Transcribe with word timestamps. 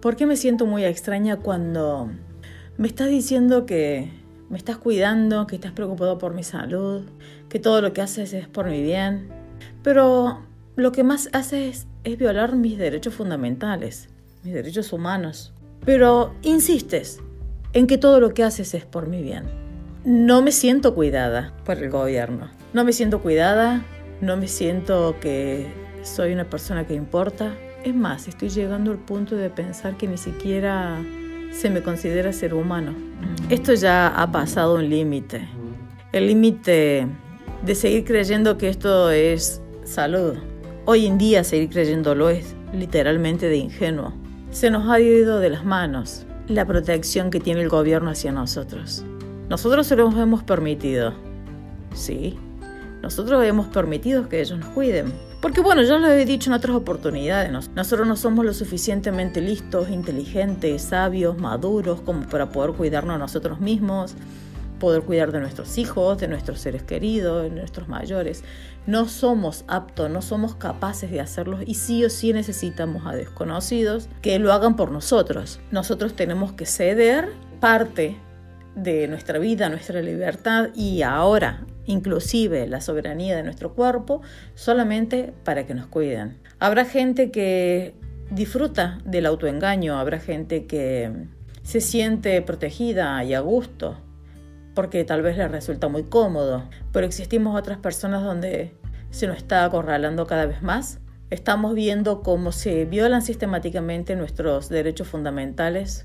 ¿Por 0.00 0.14
qué 0.14 0.26
me 0.26 0.36
siento 0.36 0.64
muy 0.64 0.84
extraña 0.84 1.38
cuando 1.38 2.10
me 2.76 2.86
estás 2.86 3.08
diciendo 3.08 3.66
que 3.66 4.08
me 4.48 4.56
estás 4.56 4.78
cuidando, 4.78 5.48
que 5.48 5.56
estás 5.56 5.72
preocupado 5.72 6.18
por 6.18 6.34
mi 6.34 6.44
salud, 6.44 7.02
que 7.48 7.58
todo 7.58 7.82
lo 7.82 7.92
que 7.92 8.00
haces 8.00 8.32
es 8.32 8.46
por 8.46 8.70
mi 8.70 8.80
bien? 8.80 9.28
Pero 9.82 10.38
lo 10.76 10.92
que 10.92 11.02
más 11.02 11.28
haces 11.32 11.88
es, 12.04 12.16
violar 12.16 12.54
mis 12.54 12.78
derechos 12.78 13.14
fundamentales, 13.14 14.08
mis 14.44 14.54
derechos 14.54 14.92
humanos. 14.92 15.52
Pero 15.84 16.32
insistes 16.42 17.20
en 17.72 17.88
que 17.88 17.98
todo 17.98 18.20
lo 18.20 18.34
que 18.34 18.44
haces 18.44 18.74
es 18.74 18.84
por 18.84 19.08
mi 19.08 19.20
bien. 19.20 19.44
No 20.04 20.42
me 20.42 20.52
siento 20.52 20.94
cuidada 20.94 21.52
por 21.64 21.76
el 21.78 21.90
gobierno. 21.90 22.50
No 22.72 22.84
me 22.84 22.92
siento 22.92 23.20
cuidada, 23.20 23.84
no 24.20 24.36
me 24.36 24.46
siento 24.46 25.16
que 25.20 25.66
soy 26.02 26.32
una 26.32 26.48
persona 26.48 26.86
que 26.86 26.94
importa, 26.94 27.52
es 27.84 27.94
más, 27.94 28.28
estoy 28.28 28.48
llegando 28.48 28.90
al 28.90 28.98
punto 28.98 29.36
de 29.36 29.50
pensar 29.50 29.96
que 29.96 30.06
ni 30.06 30.16
siquiera 30.16 31.00
se 31.52 31.70
me 31.70 31.82
considera 31.82 32.32
ser 32.32 32.54
humano. 32.54 32.94
Esto 33.48 33.74
ya 33.74 34.08
ha 34.08 34.30
pasado 34.30 34.74
un 34.74 34.88
límite. 34.88 35.48
El 36.12 36.26
límite 36.26 37.06
de 37.64 37.74
seguir 37.74 38.04
creyendo 38.04 38.58
que 38.58 38.68
esto 38.68 39.10
es 39.10 39.62
salud. 39.84 40.34
Hoy 40.84 41.06
en 41.06 41.18
día 41.18 41.44
seguir 41.44 41.70
creyéndolo 41.70 42.30
es 42.30 42.54
literalmente 42.72 43.48
de 43.48 43.56
ingenuo. 43.56 44.12
Se 44.50 44.70
nos 44.70 44.88
ha 44.88 45.00
ido 45.00 45.40
de 45.40 45.50
las 45.50 45.64
manos 45.64 46.26
la 46.48 46.64
protección 46.64 47.30
que 47.30 47.40
tiene 47.40 47.60
el 47.62 47.68
gobierno 47.68 48.10
hacia 48.10 48.32
nosotros. 48.32 49.04
Nosotros 49.48 49.86
se 49.86 49.96
lo 49.96 50.10
hemos 50.10 50.42
permitido. 50.42 51.12
Sí, 51.94 52.38
nosotros 53.02 53.44
hemos 53.44 53.66
permitido 53.68 54.28
que 54.28 54.40
ellos 54.40 54.58
nos 54.58 54.68
cuiden. 54.70 55.12
Porque 55.40 55.60
bueno, 55.60 55.82
ya 55.82 55.98
lo 55.98 56.08
he 56.08 56.24
dicho 56.24 56.50
en 56.50 56.54
otras 56.54 56.74
oportunidades, 56.74 57.52
nosotros 57.52 58.08
no 58.08 58.16
somos 58.16 58.44
lo 58.44 58.52
suficientemente 58.52 59.40
listos, 59.40 59.88
inteligentes, 59.88 60.82
sabios, 60.82 61.38
maduros 61.38 62.00
como 62.00 62.22
para 62.26 62.50
poder 62.50 62.72
cuidarnos 62.72 63.14
a 63.14 63.18
nosotros 63.18 63.60
mismos, 63.60 64.16
poder 64.80 65.02
cuidar 65.02 65.30
de 65.30 65.38
nuestros 65.38 65.78
hijos, 65.78 66.18
de 66.18 66.26
nuestros 66.26 66.60
seres 66.60 66.82
queridos, 66.82 67.44
de 67.44 67.50
nuestros 67.50 67.86
mayores. 67.86 68.42
No 68.86 69.08
somos 69.08 69.64
aptos, 69.68 70.10
no 70.10 70.22
somos 70.22 70.56
capaces 70.56 71.10
de 71.10 71.20
hacerlo 71.20 71.58
y 71.64 71.74
sí 71.74 72.04
o 72.04 72.10
sí 72.10 72.32
necesitamos 72.32 73.06
a 73.06 73.14
desconocidos 73.14 74.08
que 74.22 74.40
lo 74.40 74.52
hagan 74.52 74.74
por 74.74 74.90
nosotros. 74.90 75.60
Nosotros 75.70 76.14
tenemos 76.14 76.52
que 76.52 76.66
ceder 76.66 77.32
parte 77.60 78.16
de 78.74 79.06
nuestra 79.06 79.38
vida, 79.38 79.68
nuestra 79.68 80.00
libertad 80.00 80.70
y 80.74 81.02
ahora 81.02 81.64
inclusive 81.88 82.66
la 82.68 82.80
soberanía 82.80 83.34
de 83.34 83.42
nuestro 83.42 83.74
cuerpo, 83.74 84.20
solamente 84.54 85.32
para 85.42 85.66
que 85.66 85.74
nos 85.74 85.86
cuiden. 85.86 86.38
Habrá 86.60 86.84
gente 86.84 87.30
que 87.30 87.94
disfruta 88.30 88.98
del 89.04 89.26
autoengaño, 89.26 89.98
habrá 89.98 90.20
gente 90.20 90.66
que 90.66 91.10
se 91.62 91.80
siente 91.80 92.40
protegida 92.42 93.24
y 93.24 93.32
a 93.32 93.40
gusto, 93.40 93.96
porque 94.74 95.02
tal 95.04 95.22
vez 95.22 95.38
le 95.38 95.48
resulta 95.48 95.88
muy 95.88 96.04
cómodo, 96.04 96.68
pero 96.92 97.06
existimos 97.06 97.58
otras 97.58 97.78
personas 97.78 98.22
donde 98.22 98.76
se 99.10 99.26
nos 99.26 99.38
está 99.38 99.64
acorralando 99.64 100.26
cada 100.26 100.44
vez 100.44 100.62
más. 100.62 101.00
Estamos 101.30 101.74
viendo 101.74 102.22
cómo 102.22 102.52
se 102.52 102.84
violan 102.84 103.22
sistemáticamente 103.22 104.14
nuestros 104.14 104.68
derechos 104.68 105.08
fundamentales. 105.08 106.04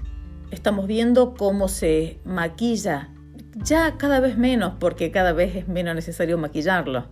Estamos 0.49 0.87
viendo 0.87 1.33
cómo 1.33 1.67
se 1.67 2.19
maquilla 2.23 3.12
ya 3.55 3.97
cada 3.97 4.19
vez 4.19 4.37
menos, 4.37 4.73
porque 4.79 5.11
cada 5.11 5.33
vez 5.33 5.55
es 5.55 5.67
menos 5.67 5.95
necesario 5.95 6.37
maquillarlo, 6.37 7.07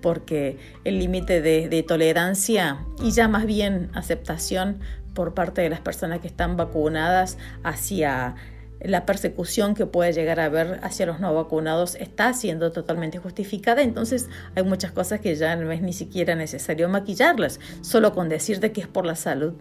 porque 0.00 0.58
el 0.84 0.98
límite 0.98 1.40
de, 1.40 1.82
tolerancia 1.82 2.84
y 3.02 3.12
ya 3.12 3.28
más 3.28 3.46
bien 3.46 3.90
aceptación 3.94 4.80
por 5.14 5.34
parte 5.34 5.62
de 5.62 5.68
las 5.68 5.80
personas 5.80 6.20
que 6.20 6.28
están 6.28 6.56
vacunadas 6.56 7.36
hacia 7.62 8.36
la 8.80 9.04
persecución 9.04 9.74
que 9.74 9.84
puede 9.84 10.14
llegar 10.14 10.40
a 10.40 10.46
haber 10.46 10.80
hacia 10.82 11.04
los 11.04 11.20
no 11.20 11.34
vacunados 11.34 11.96
está 11.96 12.32
siendo 12.32 12.72
totalmente 12.72 13.18
justificada, 13.18 13.82
entonces 13.82 14.30
hay 14.54 14.62
muchas 14.62 14.92
cosas 14.92 15.20
que 15.20 15.34
ya 15.34 15.54
no 15.56 15.70
es 15.70 15.82
ni 15.82 15.92
siquiera 15.92 16.34
necesario 16.34 16.88
maquillarlas, 16.88 17.60
solo 17.82 18.14
con 18.14 18.30
decirte 18.30 18.72
que 18.72 18.80
es 18.80 18.86
por 18.86 19.04
la 19.04 19.16
salud 19.16 19.52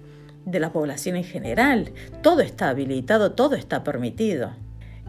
de 0.45 0.59
la 0.61 0.71
población 0.71 1.17
en 1.17 1.25
general. 1.25 1.91
Todo 2.23 2.39
está 2.39 2.69
habilitado, 2.69 3.33
todo 3.33 3.55
está 3.55 3.83
permitido. 3.83 4.53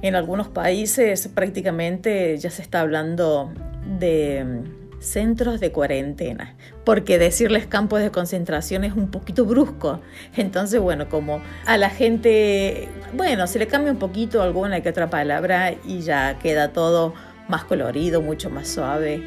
En 0.03 0.15
algunos 0.15 0.49
países 0.49 1.29
prácticamente 1.29 2.37
ya 2.39 2.51
se 2.51 2.63
está 2.63 2.81
hablando 2.81 3.53
de 3.99 4.45
mm, 4.45 5.01
centros 5.01 5.61
de 5.61 5.73
cuarentena, 5.73 6.55
porque 6.85 7.19
decirles 7.19 7.67
campos 7.67 8.01
de 8.01 8.11
concentración 8.11 8.85
es 8.85 8.95
un 8.95 9.11
poquito 9.11 9.45
brusco. 9.45 10.01
Entonces, 10.37 10.81
bueno, 10.81 11.09
como 11.09 11.41
a 11.67 11.77
la 11.77 11.91
gente, 11.91 12.89
bueno, 13.15 13.47
se 13.47 13.59
le 13.59 13.67
cambia 13.67 13.93
un 13.93 13.99
poquito 13.99 14.43
alguna 14.43 14.81
que 14.81 14.89
otra 14.89 15.11
palabra 15.11 15.75
y 15.85 16.01
ya 16.01 16.39
queda 16.39 16.73
todo 16.73 17.15
más 17.49 17.65
colorido, 17.65 18.23
mucho 18.23 18.49
más 18.49 18.69
suave, 18.69 19.23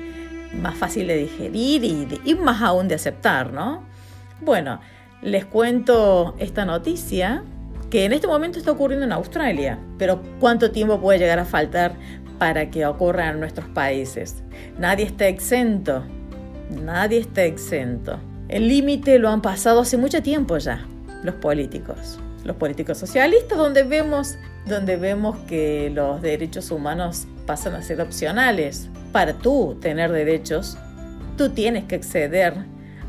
más 0.59 0.75
fácil 0.75 1.07
de 1.07 1.17
digerir 1.17 1.83
y, 1.83 2.07
y 2.23 2.35
más 2.35 2.62
aún 2.62 2.88
de 2.88 2.95
aceptar, 2.95 3.51
¿no? 3.51 3.83
Bueno, 4.41 4.79
les 5.22 5.45
cuento 5.45 6.35
esta 6.39 6.66
noticia 6.66 7.44
que 7.93 8.05
en 8.05 8.11
este 8.11 8.25
momento 8.25 8.57
está 8.57 8.71
ocurriendo 8.71 9.05
en 9.05 9.11
Australia, 9.11 9.77
pero 9.99 10.19
¿cuánto 10.39 10.71
tiempo 10.71 10.99
puede 10.99 11.19
llegar 11.19 11.37
a 11.37 11.45
faltar 11.45 11.93
para 12.39 12.71
que 12.71 12.87
ocurra 12.87 13.29
en 13.29 13.39
nuestros 13.39 13.67
países? 13.69 14.41
Nadie 14.79 15.05
está 15.05 15.27
exento, 15.27 16.03
nadie 16.71 17.19
está 17.19 17.43
exento. 17.43 18.17
El 18.49 18.67
límite 18.67 19.19
lo 19.19 19.29
han 19.29 19.43
pasado 19.43 19.81
hace 19.81 19.97
mucho 19.97 20.23
tiempo 20.23 20.57
ya 20.57 20.87
los 21.21 21.35
políticos, 21.35 22.19
los 22.43 22.55
políticos 22.55 22.97
socialistas, 22.97 23.59
donde 23.59 23.83
vemos, 23.83 24.39
donde 24.65 24.95
vemos 24.95 25.37
que 25.47 25.91
los 25.93 26.19
derechos 26.19 26.71
humanos 26.71 27.27
pasan 27.45 27.75
a 27.75 27.83
ser 27.83 28.01
opcionales. 28.01 28.89
Para 29.11 29.33
tú 29.33 29.77
tener 29.79 30.11
derechos, 30.11 30.79
tú 31.37 31.49
tienes 31.49 31.83
que 31.83 31.93
acceder 31.93 32.55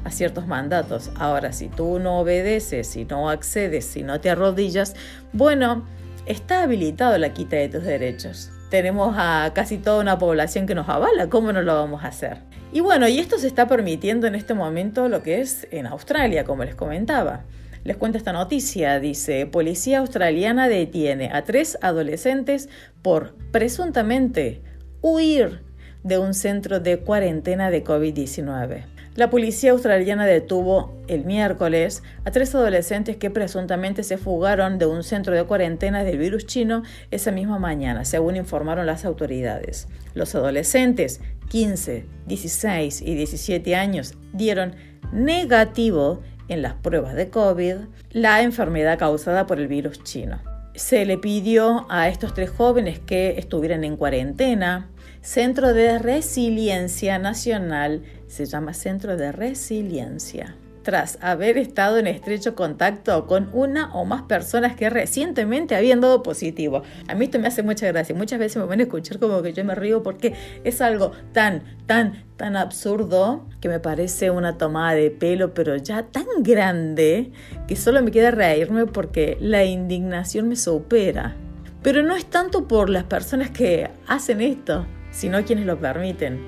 a 0.05 0.11
ciertos 0.11 0.47
mandatos. 0.47 1.11
Ahora, 1.17 1.53
si 1.53 1.69
tú 1.69 1.99
no 1.99 2.21
obedeces, 2.21 2.87
si 2.87 3.05
no 3.05 3.31
accedes, 3.31 3.85
si 3.85 4.03
no 4.03 4.21
te 4.21 4.31
arrodillas, 4.31 4.95
bueno, 5.33 5.87
está 6.27 6.63
habilitado 6.63 7.19
la 7.19 7.33
quita 7.33 7.57
de 7.57 7.69
tus 7.69 7.83
derechos. 7.83 8.51
Tenemos 8.71 9.15
a 9.19 9.53
casi 9.55 9.79
toda 9.79 10.01
una 10.01 10.19
población 10.19 10.67
que 10.67 10.75
nos 10.75 10.89
avala, 10.89 11.29
¿cómo 11.29 11.53
no 11.53 11.63
lo 11.63 11.75
vamos 11.75 12.05
a 12.05 12.09
hacer? 12.09 12.39
Y 12.73 12.81
bueno, 12.81 13.07
y 13.09 13.19
esto 13.19 13.39
se 13.39 13.47
está 13.47 13.69
permitiendo 13.69 14.27
en 14.27 14.35
este 14.35 14.55
momento 14.55 15.09
lo 15.09 15.23
que 15.23 15.41
es 15.41 15.69
en 15.71 15.87
Australia, 15.87 16.45
como 16.45 16.65
les 16.65 16.75
comentaba. 16.75 17.45
Les 17.85 17.97
cuento 17.97 18.19
esta 18.19 18.33
noticia, 18.33 18.99
dice, 18.99 19.47
policía 19.47 19.99
australiana 19.99 20.69
detiene 20.69 21.31
a 21.33 21.45
tres 21.45 21.79
adolescentes 21.83 22.69
por 23.03 23.35
presuntamente 23.53 24.63
huir 25.03 25.63
de 26.03 26.19
un 26.19 26.35
centro 26.35 26.81
de 26.81 26.99
cuarentena 26.99 27.71
de 27.71 27.85
COVID-19. 27.85 28.94
La 29.17 29.31
policía 29.31 29.71
australiana 29.71 30.27
detuvo 30.27 30.93
el 31.07 31.25
miércoles 31.25 32.03
a 32.25 32.33
tres 32.33 32.53
adolescentes 32.55 33.17
que 33.17 33.31
presuntamente 33.31 34.03
se 34.03 34.19
fugaron 34.19 34.77
de 34.79 34.87
un 34.87 35.05
centro 35.05 35.37
de 35.37 35.45
cuarentena 35.45 36.03
del 36.03 36.19
virus 36.19 36.47
chino 36.47 36.83
esa 37.13 37.31
misma 37.31 37.61
mañana, 37.61 38.05
según 38.05 38.35
informaron 38.35 38.87
las 38.87 39.05
autoridades. 39.05 39.87
Los 40.15 40.35
adolescentes, 40.35 41.21
15, 41.49 42.07
16 42.27 43.03
y 43.03 43.15
17 43.15 43.77
años, 43.77 44.15
dieron 44.33 44.75
negativo 45.13 46.21
en 46.49 46.63
las 46.63 46.75
pruebas 46.75 47.15
de 47.15 47.31
COVID 47.31 47.77
la 48.11 48.43
enfermedad 48.43 48.99
causada 48.99 49.47
por 49.47 49.61
el 49.61 49.69
virus 49.69 50.03
chino. 50.03 50.41
Se 50.75 51.07
le 51.07 51.19
pidió 51.19 51.87
a 51.89 52.09
estos 52.09 52.35
tres 52.35 52.51
jóvenes 52.51 52.99
que 52.99 53.39
estuvieran 53.39 53.85
en 53.85 53.97
cuarentena. 53.97 54.89
Centro 55.25 55.73
de 55.73 55.99
Resiliencia 55.99 57.19
Nacional 57.19 58.03
se 58.27 58.45
llama 58.45 58.75
Centro 58.75 59.17
de 59.17 59.32
Resiliencia. 59.32 60.55
Tras 60.82 61.17
haber 61.23 61.56
estado 61.56 61.97
en 61.97 62.06
estrecho 62.06 62.55
contacto 62.55 63.26
con 63.26 63.49
una 63.55 63.91
o 63.94 64.05
más 64.05 64.25
personas 64.25 64.76
que 64.76 64.91
recientemente 64.91 65.76
habían 65.76 66.03
dado 66.03 66.23
positivo. 66.23 66.82
A 67.09 67.15
mí 67.15 67.25
esto 67.25 67.38
me 67.38 67.47
hace 67.49 67.62
mucha 67.62 67.87
gracia. 67.87 68.15
Muchas 68.15 68.38
veces 68.38 68.59
me 68.59 68.69
van 68.69 68.81
a 68.81 68.82
escuchar 68.82 69.19
como 69.19 69.41
que 69.41 69.55
yo 69.55 69.65
me 69.65 69.75
río 69.75 70.03
porque 70.03 70.35
es 70.62 70.82
algo 70.82 71.12
tan, 71.32 71.62
tan, 71.87 72.23
tan 72.37 72.55
absurdo 72.55 73.47
que 73.62 73.71
me 73.71 73.81
parece 73.81 74.31
una 74.31 74.59
tomada 74.59 74.93
de 74.93 75.11
pelo, 75.11 75.55
pero 75.55 75.75
ya 75.76 76.03
tan 76.03 76.26
grande 76.41 77.32
que 77.67 77.76
solo 77.76 78.03
me 78.03 78.11
queda 78.11 78.31
reírme 78.31 78.85
porque 78.85 79.38
la 79.41 79.65
indignación 79.65 80.50
me 80.50 80.56
supera. 80.56 81.35
Pero 81.82 82.03
no 82.03 82.15
es 82.15 82.26
tanto 82.26 82.69
por 82.69 82.91
las 82.91 83.05
personas 83.05 83.50
que 83.50 83.91
hacen 84.06 84.43
esto, 84.43 84.87
sino 85.14 85.43
quienes 85.44 85.64
lo 85.64 85.78
permiten 85.78 86.40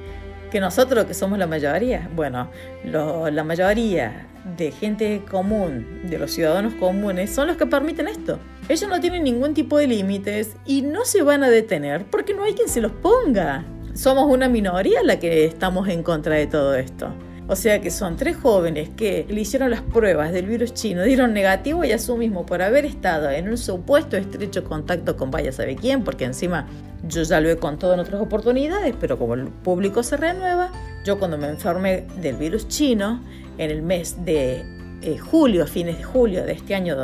que 0.50 0.60
nosotros, 0.60 1.04
que 1.06 1.14
somos 1.14 1.38
la 1.38 1.46
mayoría, 1.46 2.08
bueno, 2.14 2.48
la 2.84 3.44
mayoría 3.44 4.26
de 4.56 4.70
gente 4.70 5.22
común, 5.28 6.02
de 6.04 6.18
los 6.18 6.30
ciudadanos 6.30 6.74
comunes, 6.74 7.30
son 7.30 7.48
los 7.48 7.56
que 7.56 7.66
permiten 7.66 8.08
esto. 8.08 8.38
Ellos 8.68 8.88
no 8.88 9.00
tienen 9.00 9.24
ningún 9.24 9.54
tipo 9.54 9.78
de 9.78 9.86
límites 9.86 10.56
y 10.64 10.82
no 10.82 11.04
se 11.04 11.22
van 11.22 11.42
a 11.42 11.50
detener 11.50 12.04
porque 12.06 12.34
no 12.34 12.44
hay 12.44 12.54
quien 12.54 12.68
se 12.68 12.80
los 12.80 12.92
ponga. 12.92 13.64
Somos 13.94 14.30
una 14.30 14.48
minoría 14.48 15.02
la 15.02 15.18
que 15.18 15.46
estamos 15.46 15.88
en 15.88 16.02
contra 16.02 16.36
de 16.36 16.46
todo 16.46 16.74
esto. 16.74 17.12
O 17.48 17.54
sea 17.54 17.81
que 17.81 17.93
son 17.93 18.16
tres 18.16 18.37
jóvenes 18.37 18.88
que 18.96 19.25
le 19.28 19.40
hicieron 19.40 19.70
las 19.70 19.81
pruebas 19.81 20.32
del 20.32 20.46
virus 20.46 20.75
chino, 20.75 21.04
dieron 21.04 21.32
negativo 21.32 21.84
y 21.84 21.93
a 21.93 21.98
su 21.98 22.16
mismo 22.16 22.44
por 22.44 22.60
haber 22.60 22.84
estado 22.84 23.31
en 23.31 23.48
un 23.48 23.56
supuesto 23.56 24.16
estrecho 24.16 24.64
contacto 24.64 25.16
con 25.16 25.31
vaya 25.31 25.52
sabe 25.52 25.76
quién, 25.76 26.02
porque 26.02 26.25
encima 26.25 26.66
yo 27.06 27.22
ya 27.22 27.40
lo 27.40 27.48
he 27.48 27.56
contado 27.56 27.94
en 27.94 28.00
otras 28.00 28.20
oportunidades, 28.20 28.94
pero 29.00 29.16
como 29.16 29.34
el 29.34 29.46
público 29.46 30.02
se 30.02 30.16
renueva, 30.16 30.72
yo 31.04 31.20
cuando 31.20 31.38
me 31.38 31.48
enfermé 31.48 32.04
del 32.20 32.37
virus 32.37 32.66
chino, 32.66 33.20
en 33.58 33.70
el 33.70 33.81
mes 33.81 34.25
de 34.25 34.64
eh, 35.02 35.19
julio, 35.19 35.66
fines 35.66 35.99
de 35.99 36.04
julio 36.04 36.44
de 36.44 36.52
este 36.52 36.75
año 36.75 36.96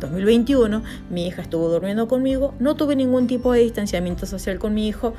2021, 0.00 0.82
mi 1.10 1.26
hija 1.26 1.42
estuvo 1.42 1.68
durmiendo 1.68 2.08
conmigo, 2.08 2.54
no 2.58 2.74
tuve 2.74 2.96
ningún 2.96 3.26
tipo 3.26 3.52
de 3.52 3.60
distanciamiento 3.60 4.24
social 4.24 4.58
con 4.58 4.72
mi 4.72 4.88
hijo 4.88 5.12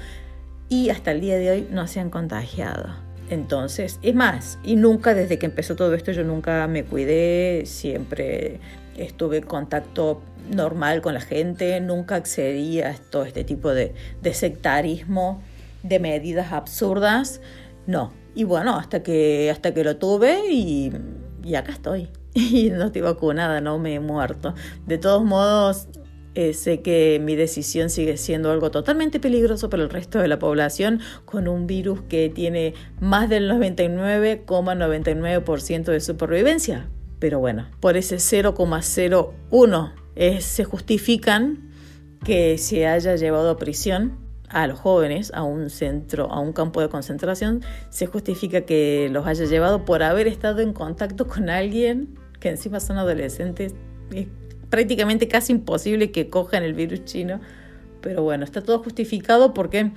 y 0.70 0.90
hasta 0.90 1.12
el 1.12 1.22
día 1.22 1.38
de 1.38 1.52
hoy 1.52 1.68
no 1.70 1.86
se 1.88 2.00
han 2.00 2.10
contagiado. 2.10 3.11
Entonces, 3.32 3.98
es 4.02 4.14
más, 4.14 4.60
y 4.62 4.76
nunca 4.76 5.14
desde 5.14 5.40
que 5.40 5.46
empezó 5.46 5.78
todo 5.78 5.96
esto 5.96 6.12
yo 6.12 6.26
nunca 6.26 6.68
me 6.68 6.84
cuidé, 6.84 7.64
siempre 7.66 8.60
estuve 8.98 9.38
en 9.38 9.46
contacto 9.46 10.22
normal 10.54 11.02
con 11.02 11.14
la 11.14 11.22
gente, 11.22 11.80
nunca 11.80 12.16
accedí 12.16 12.82
a 12.82 12.94
todo 13.10 13.24
este 13.24 13.46
tipo 13.46 13.74
de, 13.74 13.96
de 14.22 14.34
sectarismo, 14.34 15.42
de 15.82 16.00
medidas 16.00 16.52
absurdas, 16.52 17.40
no. 17.88 18.12
Y 18.36 18.44
bueno, 18.44 18.78
hasta 18.78 19.02
que, 19.02 19.50
hasta 19.50 19.74
que 19.74 19.86
lo 19.86 19.96
tuve 19.96 20.52
y, 20.52 20.92
y 21.42 21.56
acá 21.56 21.72
estoy. 21.72 22.10
Y 22.34 22.70
no 22.70 22.88
estoy 22.88 23.02
vacunada, 23.02 23.62
no 23.62 23.80
me 23.80 23.96
he 23.96 24.00
muerto. 24.02 24.56
De 24.86 24.98
todos 24.98 25.24
modos, 25.24 25.88
eh, 26.36 26.54
sé 26.54 26.82
que 26.82 27.20
mi 27.22 27.36
decisión 27.36 27.90
sigue 27.90 28.16
siendo 28.18 28.52
algo 28.52 28.70
totalmente 28.72 29.20
peligroso 29.20 29.70
para 29.70 29.84
el 29.84 29.90
resto 29.90 30.20
de 30.20 30.28
la 30.28 30.40
población 30.40 31.00
con 31.26 31.48
un 31.48 31.68
virus 31.68 32.02
que 32.04 32.30
tiene 32.30 32.74
más 33.00 33.30
del 33.30 33.50
99,99% 33.52 35.86
de 35.86 36.00
supervivencia. 36.00 36.90
Pero 37.20 37.40
bueno, 37.40 37.68
por 37.80 37.98
ese 37.98 38.18
0,01 38.18 40.40
se 40.40 40.64
justifican 40.64 41.70
que 42.24 42.58
se 42.58 42.88
haya 42.88 43.16
llevado 43.16 43.50
a 43.50 43.58
prisión 43.58 44.22
a 44.52 44.68
los 44.68 44.80
jóvenes 44.80 45.32
a 45.34 45.44
un 45.44 45.70
centro, 45.70 46.32
a 46.32 46.40
un 46.40 46.54
campo 46.54 46.82
de 46.82 46.90
concentración, 46.90 47.62
se 47.90 48.08
justifica 48.08 48.62
que 48.62 49.10
los 49.12 49.26
haya 49.26 49.46
llevado 49.46 49.86
por 49.86 50.04
haber 50.04 50.28
estado 50.28 50.62
en 50.62 50.74
contacto 50.74 51.28
con 51.28 51.50
alguien 51.50 52.16
que 52.40 52.50
encima 52.50 52.80
son 52.80 52.98
adolescentes 52.98 53.74
prácticamente 54.72 55.28
casi 55.28 55.52
imposible 55.52 56.12
que 56.12 56.30
cojan 56.30 56.64
el 56.64 56.74
virus 56.74 57.06
chino, 57.06 57.40
pero 58.02 58.24
bueno, 58.24 58.44
está 58.44 58.64
todo 58.64 58.80
justificado 58.80 59.54
porque 59.54 59.92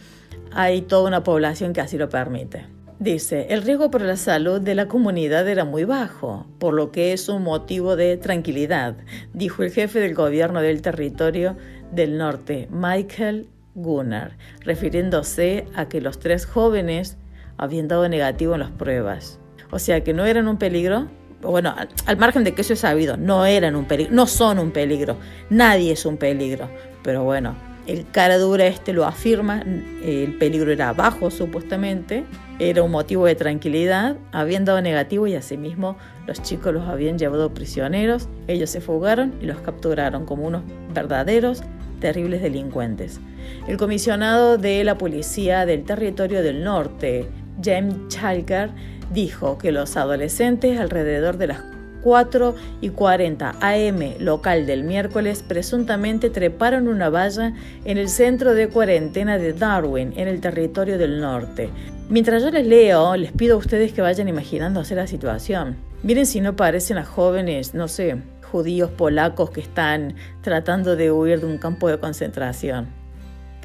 hay 0.53 0.82
toda 0.82 1.09
una 1.09 1.25
población 1.25 1.73
que 1.73 1.81
así 1.81 1.97
lo 1.97 2.11
permite. 2.11 2.67
Dice, 2.99 3.47
el 3.50 3.62
riesgo 3.62 3.91
para 3.91 4.05
la 4.05 4.17
salud 4.17 4.61
de 4.61 4.75
la 4.75 4.87
comunidad 4.88 5.49
era 5.49 5.65
muy 5.65 5.85
bajo, 5.85 6.47
por 6.59 6.75
lo 6.75 6.93
que 6.93 7.12
es 7.12 7.29
un 7.29 7.43
motivo 7.43 7.97
de 7.97 8.17
tranquilidad, 8.17 8.97
dijo 9.32 9.62
el 9.62 9.71
jefe 9.71 10.00
del 10.00 10.15
gobierno 10.15 10.61
del 10.61 10.82
territorio 10.82 11.56
del 11.93 12.19
norte, 12.19 12.69
Michael 12.71 13.49
Gunnar, 13.75 14.37
refiriéndose 14.61 15.67
a 15.75 15.88
que 15.88 16.00
los 16.00 16.19
tres 16.19 16.47
jóvenes 16.47 17.17
habían 17.56 17.88
dado 17.88 18.09
negativo 18.09 18.55
en 18.55 18.61
las 18.61 18.71
pruebas. 18.71 19.38
O 19.71 19.79
sea 19.79 20.05
que 20.05 20.12
no 20.12 20.25
eran 20.25 20.47
un 20.47 20.59
peligro 20.59 21.09
bueno, 21.50 21.75
al, 22.06 22.17
margen 22.17 22.44
de 22.44 22.55
que 22.55 22.62
eso 22.62 22.73
es 22.73 22.81
sabido, 22.81 23.17
no 23.17 23.46
eran 23.46 23.76
un 23.76 23.85
peligro, 23.85 24.14
no 24.14 24.26
son 24.26 24.58
un 24.58 24.70
peligro, 24.70 25.17
nadie 25.50 25.93
es 25.93 26.06
un 26.06 26.17
peligro, 26.17 26.69
pero 27.02 27.25
bueno, 27.25 27.55
el 27.87 28.06
cara 28.11 28.38
dura 28.38 28.67
este 28.67 28.93
lo 28.93 29.05
afirma, 29.05 29.62
el 30.02 30.37
peligro 30.38 30.73
era 30.73 30.93
bajo 30.93 31.31
supuestamente, 31.31 32.25
era 32.58 32.82
un 32.82 32.91
motivo 32.91 33.26
de 33.26 33.35
tranquilidad, 33.35 34.17
habían 34.32 34.64
dado 34.64 34.81
negativo 34.81 35.26
y 35.26 35.35
asimismo 35.35 35.96
los 36.26 36.41
chicos 36.43 36.73
los 36.73 36.88
habían 36.88 37.19
llevado 37.19 37.52
prisioneros, 37.52 38.29
ellos 38.49 38.70
se 38.70 38.81
fugaron 38.81 39.35
y 39.40 39.47
los 39.47 39.58
capturaron 39.58 40.25
como 40.25 40.47
unos 40.47 40.62
verdaderos 40.94 41.62
terribles 42.00 42.43
delincuentes. 42.43 43.20
El 43.67 43.76
comisionado 43.76 44.56
de 44.56 44.85
la 44.85 44.97
policía 44.97 45.67
del 45.67 45.85
territorio 45.85 46.43
del 46.43 46.64
norte, 46.64 47.29
James 47.62 47.97
Chalker, 48.08 48.70
dijo 49.12 49.58
que 49.58 49.72
los 49.72 49.96
adolescentes 49.96 50.78
alrededor 50.78 51.36
de 51.36 51.48
las 51.48 51.60
4 52.04 52.54
y 52.82 52.90
40 52.90 53.56
am 53.60 54.00
local 54.20 54.66
del 54.66 54.84
miércoles 54.84 55.42
presuntamente 55.42 56.28
treparon 56.28 56.86
una 56.86 57.08
valla 57.08 57.54
en 57.84 57.98
el 57.98 58.08
centro 58.10 58.54
de 58.54 58.68
cuarentena 58.68 59.38
de 59.38 59.54
Darwin, 59.54 60.12
en 60.16 60.28
el 60.28 60.40
territorio 60.40 60.98
del 60.98 61.20
norte. 61.20 61.70
Mientras 62.10 62.42
yo 62.42 62.50
les 62.50 62.66
leo, 62.66 63.16
les 63.16 63.32
pido 63.32 63.54
a 63.54 63.58
ustedes 63.58 63.94
que 63.94 64.02
vayan 64.02 64.28
imaginándose 64.28 64.94
la 64.94 65.06
situación. 65.06 65.76
Miren 66.02 66.26
si 66.26 66.42
no 66.42 66.54
parecen 66.54 66.98
a 66.98 67.04
jóvenes, 67.04 67.72
no 67.72 67.88
sé, 67.88 68.18
judíos 68.52 68.90
polacos 68.90 69.50
que 69.50 69.62
están 69.62 70.14
tratando 70.42 70.96
de 70.96 71.10
huir 71.10 71.40
de 71.40 71.46
un 71.46 71.56
campo 71.56 71.88
de 71.88 71.98
concentración, 71.98 72.88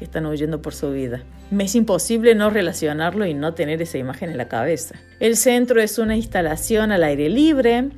que 0.00 0.06
están 0.06 0.24
huyendo 0.24 0.62
por 0.62 0.72
su 0.72 0.90
vida. 0.92 1.22
Me 1.50 1.64
es 1.64 1.74
imposible 1.74 2.34
no 2.34 2.48
relacionarlo 2.48 3.26
y 3.26 3.34
no 3.34 3.52
tener 3.52 3.82
esa 3.82 3.98
imagen 3.98 4.30
en 4.30 4.38
la 4.38 4.48
cabeza. 4.48 4.94
El 5.20 5.36
centro 5.36 5.78
es 5.82 5.98
una 5.98 6.16
instalación 6.16 6.90
al 6.90 7.04
aire 7.04 7.28
libre 7.28 7.90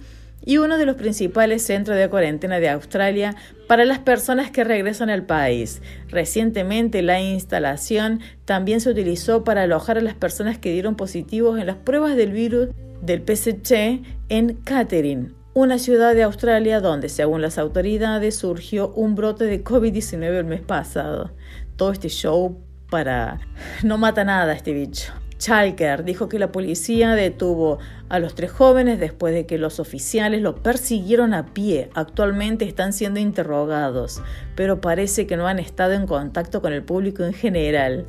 y 0.44 0.58
uno 0.58 0.78
de 0.78 0.84
los 0.84 0.96
principales 0.96 1.62
centros 1.62 1.96
de 1.96 2.08
cuarentena 2.08 2.58
de 2.58 2.70
Australia 2.70 3.36
para 3.68 3.84
las 3.84 4.00
personas 4.00 4.50
que 4.50 4.64
regresan 4.64 5.10
al 5.10 5.26
país. 5.26 5.80
Recientemente 6.08 7.02
la 7.02 7.20
instalación 7.20 8.18
también 8.46 8.80
se 8.80 8.90
utilizó 8.90 9.44
para 9.44 9.62
alojar 9.62 9.96
a 9.96 10.02
las 10.02 10.14
personas 10.14 10.58
que 10.58 10.72
dieron 10.72 10.96
positivos 10.96 11.60
en 11.60 11.68
las 11.68 11.76
pruebas 11.76 12.16
del 12.16 12.32
virus 12.32 12.70
del 13.00 13.22
PSC 13.22 14.02
en 14.28 14.54
Catherine, 14.64 15.28
una 15.54 15.78
ciudad 15.78 16.14
de 16.14 16.22
Australia 16.22 16.80
donde, 16.80 17.10
según 17.10 17.42
las 17.42 17.58
autoridades, 17.58 18.36
surgió 18.36 18.88
un 18.94 19.14
brote 19.14 19.44
de 19.44 19.62
COVID-19 19.62 20.38
el 20.38 20.44
mes 20.46 20.62
pasado. 20.62 21.30
Todo 21.76 21.92
este 21.92 22.08
show 22.08 22.58
para... 22.90 23.40
No 23.82 23.98
mata 23.98 24.24
nada 24.24 24.52
este 24.52 24.72
bicho. 24.72 25.12
Chalker 25.42 26.04
dijo 26.04 26.28
que 26.28 26.38
la 26.38 26.52
policía 26.52 27.16
detuvo 27.16 27.78
a 28.08 28.20
los 28.20 28.36
tres 28.36 28.52
jóvenes 28.52 29.00
después 29.00 29.34
de 29.34 29.44
que 29.44 29.58
los 29.58 29.80
oficiales 29.80 30.40
lo 30.40 30.62
persiguieron 30.62 31.34
a 31.34 31.46
pie. 31.52 31.90
Actualmente 31.94 32.64
están 32.64 32.92
siendo 32.92 33.18
interrogados, 33.18 34.22
pero 34.54 34.80
parece 34.80 35.26
que 35.26 35.36
no 35.36 35.48
han 35.48 35.58
estado 35.58 35.94
en 35.94 36.06
contacto 36.06 36.62
con 36.62 36.72
el 36.72 36.84
público 36.84 37.24
en 37.24 37.32
general. 37.32 38.06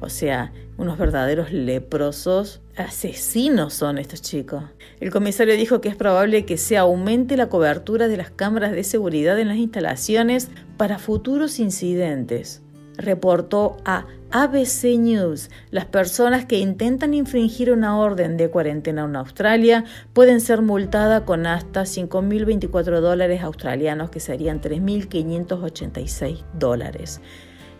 O 0.00 0.08
sea, 0.08 0.52
unos 0.76 0.98
verdaderos 0.98 1.52
leprosos, 1.52 2.62
asesinos 2.76 3.74
son 3.74 3.98
estos 3.98 4.20
chicos. 4.20 4.64
El 4.98 5.12
comisario 5.12 5.54
dijo 5.56 5.80
que 5.80 5.88
es 5.88 5.94
probable 5.94 6.44
que 6.44 6.56
se 6.56 6.78
aumente 6.78 7.36
la 7.36 7.48
cobertura 7.48 8.08
de 8.08 8.16
las 8.16 8.32
cámaras 8.32 8.72
de 8.72 8.82
seguridad 8.82 9.38
en 9.38 9.46
las 9.46 9.58
instalaciones 9.58 10.48
para 10.78 10.98
futuros 10.98 11.60
incidentes 11.60 12.60
reportó 12.96 13.76
a 13.84 14.06
ABC 14.30 14.98
News, 14.98 15.50
las 15.70 15.84
personas 15.84 16.46
que 16.46 16.58
intentan 16.58 17.12
infringir 17.12 17.70
una 17.70 17.98
orden 17.98 18.36
de 18.36 18.48
cuarentena 18.48 19.04
en 19.04 19.16
Australia 19.16 19.84
pueden 20.14 20.40
ser 20.40 20.62
multadas 20.62 21.22
con 21.22 21.46
hasta 21.46 21.82
5.024 21.82 23.00
dólares 23.00 23.42
australianos, 23.42 24.10
que 24.10 24.20
serían 24.20 24.60
3.586 24.60 26.44
dólares. 26.54 27.20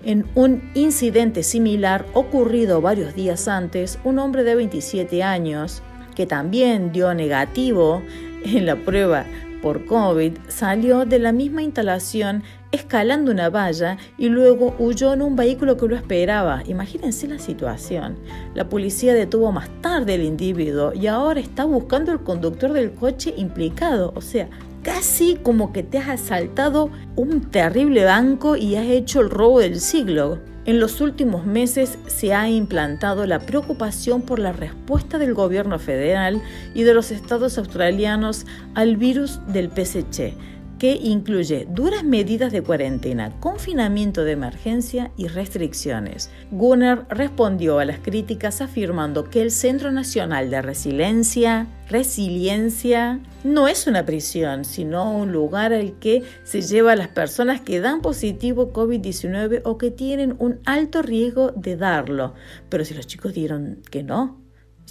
En 0.04 0.26
un 0.34 0.70
incidente 0.74 1.42
similar 1.42 2.04
ocurrido 2.12 2.80
varios 2.80 3.14
días 3.14 3.48
antes, 3.48 3.98
un 4.04 4.18
hombre 4.18 4.42
de 4.42 4.56
27 4.56 5.22
años, 5.22 5.82
que 6.14 6.26
también 6.26 6.92
dio 6.92 7.14
negativo 7.14 8.02
en 8.44 8.66
la 8.66 8.76
prueba 8.76 9.24
por 9.62 9.86
COVID, 9.86 10.32
salió 10.48 11.06
de 11.06 11.20
la 11.20 11.32
misma 11.32 11.62
instalación 11.62 12.42
escalando 12.72 13.30
una 13.30 13.50
valla 13.50 13.98
y 14.18 14.28
luego 14.28 14.74
huyó 14.78 15.12
en 15.12 15.22
un 15.22 15.36
vehículo 15.36 15.76
que 15.76 15.86
lo 15.86 15.94
esperaba. 15.94 16.62
Imagínense 16.66 17.28
la 17.28 17.38
situación. 17.38 18.16
La 18.54 18.68
policía 18.68 19.14
detuvo 19.14 19.52
más 19.52 19.68
tarde 19.82 20.14
al 20.14 20.22
individuo 20.22 20.92
y 20.94 21.06
ahora 21.06 21.40
está 21.40 21.64
buscando 21.64 22.12
el 22.12 22.20
conductor 22.20 22.72
del 22.72 22.92
coche 22.92 23.34
implicado. 23.36 24.12
O 24.16 24.22
sea, 24.22 24.48
casi 24.82 25.36
como 25.36 25.72
que 25.72 25.82
te 25.82 25.98
has 25.98 26.08
asaltado 26.08 26.90
un 27.14 27.42
terrible 27.50 28.04
banco 28.04 28.56
y 28.56 28.76
has 28.76 28.86
hecho 28.86 29.20
el 29.20 29.30
robo 29.30 29.60
del 29.60 29.78
siglo. 29.78 30.40
En 30.64 30.78
los 30.78 31.00
últimos 31.00 31.44
meses 31.44 31.98
se 32.06 32.34
ha 32.34 32.48
implantado 32.48 33.26
la 33.26 33.40
preocupación 33.40 34.22
por 34.22 34.38
la 34.38 34.52
respuesta 34.52 35.18
del 35.18 35.34
gobierno 35.34 35.80
federal 35.80 36.40
y 36.72 36.84
de 36.84 36.94
los 36.94 37.10
estados 37.10 37.58
australianos 37.58 38.46
al 38.74 38.96
virus 38.96 39.40
del 39.48 39.70
PSC 39.70 40.34
que 40.82 40.98
incluye 41.00 41.68
duras 41.70 42.02
medidas 42.02 42.50
de 42.50 42.60
cuarentena, 42.60 43.38
confinamiento 43.38 44.24
de 44.24 44.32
emergencia 44.32 45.12
y 45.16 45.28
restricciones. 45.28 46.28
Gunnar 46.50 47.06
respondió 47.08 47.78
a 47.78 47.84
las 47.84 48.00
críticas 48.00 48.60
afirmando 48.60 49.30
que 49.30 49.42
el 49.42 49.52
Centro 49.52 49.92
Nacional 49.92 50.50
de 50.50 50.60
Resiliencia, 50.60 51.68
Resiliencia 51.88 53.20
no 53.44 53.68
es 53.68 53.86
una 53.86 54.04
prisión, 54.04 54.64
sino 54.64 55.16
un 55.16 55.30
lugar 55.30 55.72
al 55.72 56.00
que 56.00 56.24
se 56.42 56.62
lleva 56.62 56.92
a 56.92 56.96
las 56.96 57.06
personas 57.06 57.60
que 57.60 57.78
dan 57.78 58.02
positivo 58.02 58.72
COVID-19 58.72 59.60
o 59.64 59.78
que 59.78 59.92
tienen 59.92 60.34
un 60.40 60.58
alto 60.64 61.00
riesgo 61.00 61.52
de 61.52 61.76
darlo. 61.76 62.34
Pero 62.68 62.84
si 62.84 62.94
los 62.94 63.06
chicos 63.06 63.34
dieron 63.34 63.82
que 63.88 64.02
no, 64.02 64.41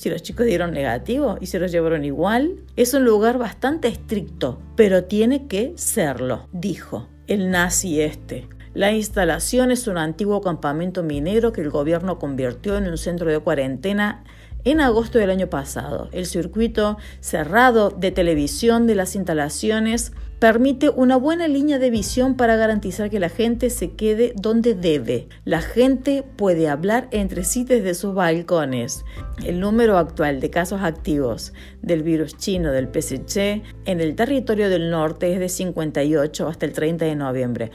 Si 0.01 0.09
los 0.09 0.23
chicos 0.23 0.47
dieron 0.47 0.71
negativo 0.71 1.37
y 1.39 1.45
se 1.45 1.59
los 1.59 1.71
llevaron 1.71 2.03
igual, 2.03 2.55
es 2.75 2.95
un 2.95 3.05
lugar 3.05 3.37
bastante 3.37 3.87
estricto, 3.87 4.59
pero 4.75 5.03
tiene 5.03 5.45
que 5.45 5.73
serlo, 5.75 6.47
dijo 6.51 7.07
el 7.27 7.51
nazi 7.51 8.01
este. 8.01 8.47
La 8.73 8.93
instalación 8.93 9.69
es 9.69 9.85
un 9.85 9.99
antiguo 9.99 10.41
campamento 10.41 11.03
minero 11.03 11.51
que 11.51 11.61
el 11.61 11.69
gobierno 11.69 12.17
convirtió 12.17 12.77
en 12.77 12.87
un 12.87 12.97
centro 12.97 13.29
de 13.29 13.37
cuarentena 13.37 14.23
en 14.63 14.81
agosto 14.81 15.19
del 15.19 15.29
año 15.29 15.47
pasado. 15.47 16.09
El 16.11 16.25
circuito 16.25 16.97
cerrado 17.19 17.89
de 17.89 18.11
televisión 18.11 18.87
de 18.87 18.95
las 18.95 19.15
instalaciones 19.15 20.11
permite 20.41 20.89
una 20.89 21.17
buena 21.17 21.47
línea 21.47 21.77
de 21.77 21.91
visión 21.91 22.35
para 22.35 22.55
garantizar 22.55 23.11
que 23.11 23.19
la 23.19 23.29
gente 23.29 23.69
se 23.69 23.91
quede 23.91 24.33
donde 24.35 24.73
debe. 24.73 25.27
La 25.45 25.61
gente 25.61 26.23
puede 26.35 26.67
hablar 26.67 27.07
entre 27.11 27.43
sí 27.43 27.63
desde 27.63 27.93
sus 27.93 28.15
balcones. 28.15 29.05
El 29.45 29.59
número 29.59 29.99
actual 29.99 30.39
de 30.39 30.49
casos 30.49 30.81
activos 30.81 31.53
del 31.83 32.01
virus 32.01 32.37
chino 32.37 32.71
del 32.71 32.87
PSC 32.87 33.61
en 33.85 34.01
el 34.01 34.15
territorio 34.15 34.71
del 34.71 34.89
norte 34.89 35.31
es 35.31 35.39
de 35.39 35.47
58 35.47 36.47
hasta 36.47 36.65
el 36.65 36.73
30 36.73 37.05
de 37.05 37.15
noviembre. 37.15 37.71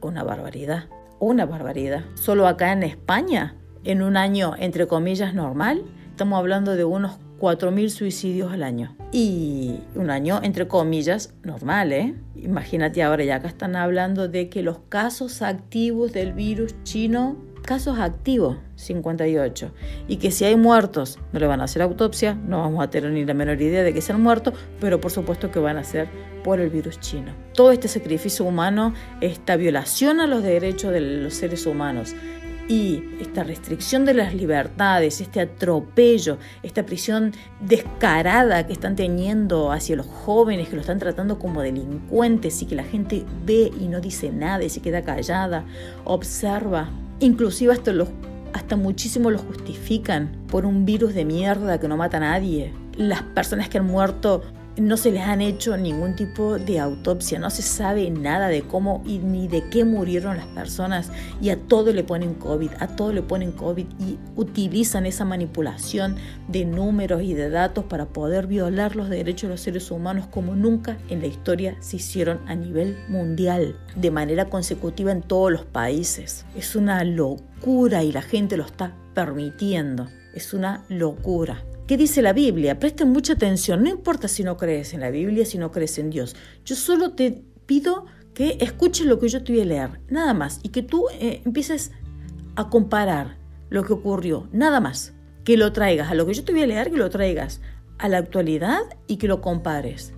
Una 0.00 0.24
barbaridad, 0.24 0.86
una 1.20 1.46
barbaridad. 1.46 2.04
Solo 2.14 2.48
acá 2.48 2.72
en 2.72 2.82
España, 2.82 3.54
en 3.84 4.02
un 4.02 4.16
año 4.16 4.54
entre 4.58 4.88
comillas 4.88 5.34
normal, 5.34 5.84
Estamos 6.18 6.40
hablando 6.40 6.74
de 6.74 6.82
unos 6.82 7.20
4.000 7.38 7.90
suicidios 7.90 8.52
al 8.52 8.64
año. 8.64 8.96
Y 9.12 9.76
un 9.94 10.10
año, 10.10 10.40
entre 10.42 10.66
comillas, 10.66 11.32
normal, 11.44 11.92
¿eh? 11.92 12.16
Imagínate 12.34 13.04
ahora, 13.04 13.22
ya 13.22 13.36
acá 13.36 13.46
están 13.46 13.76
hablando 13.76 14.26
de 14.26 14.48
que 14.48 14.64
los 14.64 14.80
casos 14.88 15.42
activos 15.42 16.12
del 16.12 16.32
virus 16.32 16.74
chino, 16.82 17.36
casos 17.62 18.00
activos, 18.00 18.56
58. 18.74 19.70
Y 20.08 20.16
que 20.16 20.32
si 20.32 20.44
hay 20.44 20.56
muertos, 20.56 21.20
no 21.32 21.38
le 21.38 21.46
van 21.46 21.60
a 21.60 21.64
hacer 21.64 21.82
autopsia, 21.82 22.34
no 22.34 22.62
vamos 22.62 22.82
a 22.82 22.90
tener 22.90 23.12
ni 23.12 23.24
la 23.24 23.34
menor 23.34 23.62
idea 23.62 23.84
de 23.84 23.94
que 23.94 24.00
sean 24.00 24.20
muertos, 24.20 24.54
pero 24.80 25.00
por 25.00 25.12
supuesto 25.12 25.52
que 25.52 25.60
van 25.60 25.76
a 25.76 25.84
ser 25.84 26.08
por 26.42 26.58
el 26.58 26.68
virus 26.68 26.98
chino. 26.98 27.30
Todo 27.54 27.70
este 27.70 27.86
sacrificio 27.86 28.44
humano, 28.44 28.92
esta 29.20 29.54
violación 29.54 30.18
a 30.18 30.26
los 30.26 30.42
derechos 30.42 30.92
de 30.92 31.00
los 31.00 31.34
seres 31.34 31.64
humanos, 31.64 32.16
y 32.68 33.02
esta 33.18 33.44
restricción 33.44 34.04
de 34.04 34.12
las 34.12 34.34
libertades, 34.34 35.22
este 35.22 35.40
atropello, 35.40 36.36
esta 36.62 36.84
prisión 36.84 37.32
descarada 37.60 38.66
que 38.66 38.74
están 38.74 38.94
teniendo 38.94 39.72
hacia 39.72 39.96
los 39.96 40.06
jóvenes, 40.06 40.68
que 40.68 40.74
lo 40.74 40.82
están 40.82 40.98
tratando 40.98 41.38
como 41.38 41.62
delincuentes 41.62 42.60
y 42.60 42.66
que 42.66 42.74
la 42.74 42.84
gente 42.84 43.24
ve 43.46 43.72
y 43.80 43.88
no 43.88 44.00
dice 44.00 44.30
nada 44.30 44.62
y 44.64 44.68
se 44.68 44.82
queda 44.82 45.02
callada, 45.02 45.64
observa, 46.04 46.90
inclusive 47.20 47.72
hasta, 47.72 47.92
los, 47.92 48.08
hasta 48.52 48.76
muchísimo 48.76 49.30
lo 49.30 49.38
justifican 49.38 50.30
por 50.48 50.66
un 50.66 50.84
virus 50.84 51.14
de 51.14 51.24
mierda 51.24 51.80
que 51.80 51.88
no 51.88 51.96
mata 51.96 52.18
a 52.18 52.20
nadie. 52.20 52.74
Las 52.96 53.22
personas 53.22 53.70
que 53.70 53.78
han 53.78 53.86
muerto 53.86 54.42
no 54.80 54.96
se 54.96 55.10
les 55.10 55.22
han 55.22 55.40
hecho 55.40 55.76
ningún 55.76 56.14
tipo 56.14 56.58
de 56.58 56.78
autopsia, 56.78 57.38
no 57.38 57.50
se 57.50 57.62
sabe 57.62 58.10
nada 58.10 58.48
de 58.48 58.62
cómo 58.62 59.02
y 59.06 59.18
ni 59.18 59.48
de 59.48 59.68
qué 59.70 59.84
murieron 59.84 60.36
las 60.36 60.46
personas 60.46 61.10
y 61.40 61.50
a 61.50 61.56
todo 61.56 61.92
le 61.92 62.04
ponen 62.04 62.34
COVID, 62.34 62.70
a 62.78 62.88
todo 62.88 63.12
le 63.12 63.22
ponen 63.22 63.52
COVID 63.52 63.86
y 64.00 64.18
utilizan 64.36 65.06
esa 65.06 65.24
manipulación 65.24 66.16
de 66.48 66.64
números 66.64 67.22
y 67.22 67.34
de 67.34 67.50
datos 67.50 67.84
para 67.84 68.06
poder 68.06 68.46
violar 68.46 68.96
los 68.96 69.08
derechos 69.08 69.48
de 69.48 69.54
los 69.54 69.60
seres 69.60 69.90
humanos 69.90 70.26
como 70.30 70.54
nunca 70.54 70.98
en 71.08 71.20
la 71.20 71.26
historia 71.26 71.76
se 71.80 71.96
hicieron 71.96 72.40
a 72.46 72.54
nivel 72.54 72.96
mundial, 73.08 73.76
de 73.96 74.10
manera 74.10 74.46
consecutiva 74.46 75.12
en 75.12 75.22
todos 75.22 75.50
los 75.50 75.64
países. 75.64 76.44
Es 76.56 76.76
una 76.76 77.04
locura 77.04 78.02
y 78.04 78.12
la 78.12 78.22
gente 78.22 78.56
lo 78.56 78.64
está 78.64 78.94
permitiendo. 79.14 80.08
Es 80.34 80.54
una 80.54 80.84
locura. 80.88 81.62
¿Qué 81.88 81.96
dice 81.96 82.20
la 82.20 82.34
Biblia? 82.34 82.78
Presten 82.78 83.08
mucha 83.08 83.32
atención, 83.32 83.82
no 83.82 83.88
importa 83.88 84.28
si 84.28 84.44
no 84.44 84.58
crees 84.58 84.92
en 84.92 85.00
la 85.00 85.08
Biblia, 85.08 85.46
si 85.46 85.56
no 85.56 85.70
crees 85.70 85.96
en 85.96 86.10
Dios. 86.10 86.36
Yo 86.62 86.76
solo 86.76 87.12
te 87.12 87.42
pido 87.64 88.04
que 88.34 88.58
escuches 88.60 89.06
lo 89.06 89.18
que 89.18 89.30
yo 89.30 89.42
te 89.42 89.54
voy 89.54 89.62
a 89.62 89.64
leer, 89.64 90.00
nada 90.10 90.34
más, 90.34 90.60
y 90.62 90.68
que 90.68 90.82
tú 90.82 91.06
eh, 91.18 91.40
empieces 91.46 91.92
a 92.56 92.68
comparar 92.68 93.38
lo 93.70 93.84
que 93.84 93.94
ocurrió, 93.94 94.48
nada 94.52 94.80
más. 94.80 95.14
Que 95.44 95.56
lo 95.56 95.72
traigas 95.72 96.10
a 96.10 96.14
lo 96.14 96.26
que 96.26 96.34
yo 96.34 96.44
te 96.44 96.52
voy 96.52 96.60
a 96.60 96.66
leer, 96.66 96.90
que 96.90 96.98
lo 96.98 97.08
traigas 97.08 97.62
a 97.96 98.10
la 98.10 98.18
actualidad 98.18 98.82
y 99.06 99.16
que 99.16 99.26
lo 99.26 99.40
compares. 99.40 100.12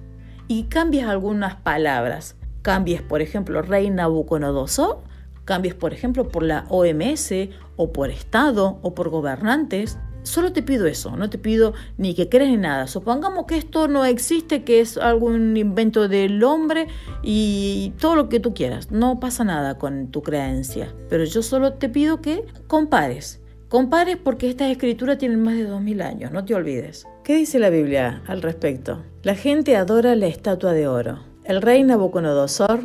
Y 0.48 0.64
cambies 0.64 1.06
algunas 1.06 1.54
palabras. 1.54 2.34
Cambies, 2.62 3.00
por 3.00 3.22
ejemplo, 3.22 3.62
Rey 3.62 3.90
Nabucodonosor, 3.90 5.04
cambies, 5.44 5.74
por 5.74 5.92
ejemplo, 5.92 6.30
por 6.30 6.42
la 6.42 6.64
OMS 6.68 7.32
o 7.76 7.92
por 7.92 8.10
Estado 8.10 8.80
o 8.82 8.92
por 8.92 9.08
gobernantes. 9.08 9.98
Solo 10.22 10.52
te 10.52 10.62
pido 10.62 10.86
eso, 10.86 11.16
no 11.16 11.30
te 11.30 11.38
pido 11.38 11.72
ni 11.96 12.14
que 12.14 12.28
creas 12.28 12.50
en 12.50 12.62
nada. 12.62 12.86
Supongamos 12.86 13.46
que 13.46 13.56
esto 13.56 13.88
no 13.88 14.04
existe, 14.04 14.64
que 14.64 14.80
es 14.80 14.96
algún 14.98 15.56
invento 15.56 16.08
del 16.08 16.42
hombre 16.44 16.88
y 17.22 17.92
todo 17.98 18.16
lo 18.16 18.28
que 18.28 18.40
tú 18.40 18.52
quieras. 18.52 18.90
No 18.90 19.18
pasa 19.18 19.44
nada 19.44 19.78
con 19.78 20.08
tu 20.08 20.22
creencia. 20.22 20.94
Pero 21.08 21.24
yo 21.24 21.42
solo 21.42 21.74
te 21.74 21.88
pido 21.88 22.20
que 22.20 22.44
compares. 22.66 23.40
Compares 23.68 24.16
porque 24.16 24.50
estas 24.50 24.70
escrituras 24.70 25.18
tienen 25.18 25.42
más 25.42 25.54
de 25.54 25.64
2000 25.64 26.02
años, 26.02 26.32
no 26.32 26.44
te 26.44 26.54
olvides. 26.54 27.06
¿Qué 27.22 27.36
dice 27.36 27.60
la 27.60 27.70
Biblia 27.70 28.20
al 28.26 28.42
respecto? 28.42 29.04
La 29.22 29.36
gente 29.36 29.76
adora 29.76 30.16
la 30.16 30.26
estatua 30.26 30.72
de 30.72 30.88
oro. 30.88 31.20
El 31.44 31.62
rey 31.62 31.84
Nabucodonosor 31.84 32.80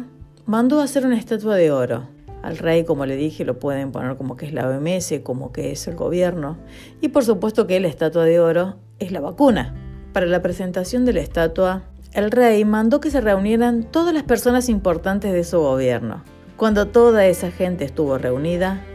mandó 0.45 0.81
hacer 0.81 1.05
una 1.05 1.17
estatua 1.17 1.55
de 1.55 1.71
oro 1.71 2.14
al 2.45 2.59
rey, 2.59 2.83
como 2.83 3.07
le 3.07 3.15
dije, 3.15 3.43
lo 3.43 3.57
pueden 3.57 3.91
poner 3.91 4.17
como 4.17 4.37
que 4.37 4.45
es 4.45 4.53
la 4.53 4.69
OMS, 4.69 5.15
como 5.23 5.51
que 5.51 5.71
es 5.71 5.87
el 5.87 5.95
gobierno. 5.95 6.59
Y 7.01 7.07
por 7.07 7.25
supuesto 7.25 7.65
que 7.65 7.79
la 7.79 7.87
estatua 7.87 8.23
de 8.23 8.39
oro 8.39 8.75
es 8.99 9.11
la 9.11 9.19
vacuna. 9.19 9.73
Para 10.13 10.27
la 10.27 10.43
presentación 10.43 11.05
de 11.05 11.13
la 11.13 11.21
estatua, 11.21 11.85
el 12.13 12.29
rey 12.29 12.63
mandó 12.63 12.99
que 12.99 13.09
se 13.09 13.19
reunieran 13.19 13.89
todas 13.89 14.13
las 14.13 14.21
personas 14.21 14.69
importantes 14.69 15.33
de 15.33 15.43
su 15.43 15.59
gobierno. 15.59 16.23
Cuando 16.55 16.85
toda 16.85 17.25
esa 17.25 17.49
gente 17.49 17.83
estuvo 17.83 18.19
reunida, 18.19 18.85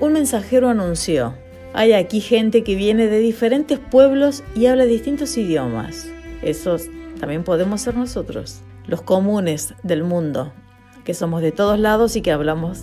un 0.00 0.14
mensajero 0.14 0.68
anunció, 0.68 1.34
hay 1.74 1.92
aquí 1.92 2.20
gente 2.20 2.64
que 2.64 2.74
viene 2.74 3.06
de 3.06 3.20
diferentes 3.20 3.78
pueblos 3.78 4.42
y 4.56 4.66
habla 4.66 4.86
distintos 4.86 5.36
idiomas. 5.36 6.08
Esos 6.42 6.88
también 7.20 7.44
podemos 7.44 7.80
ser 7.80 7.96
nosotros, 7.96 8.62
los 8.88 9.02
comunes 9.02 9.74
del 9.84 10.02
mundo, 10.02 10.52
que 11.08 11.14
somos 11.14 11.40
de 11.40 11.52
todos 11.52 11.78
lados 11.78 12.16
y 12.16 12.20
que 12.20 12.32
hablamos 12.32 12.80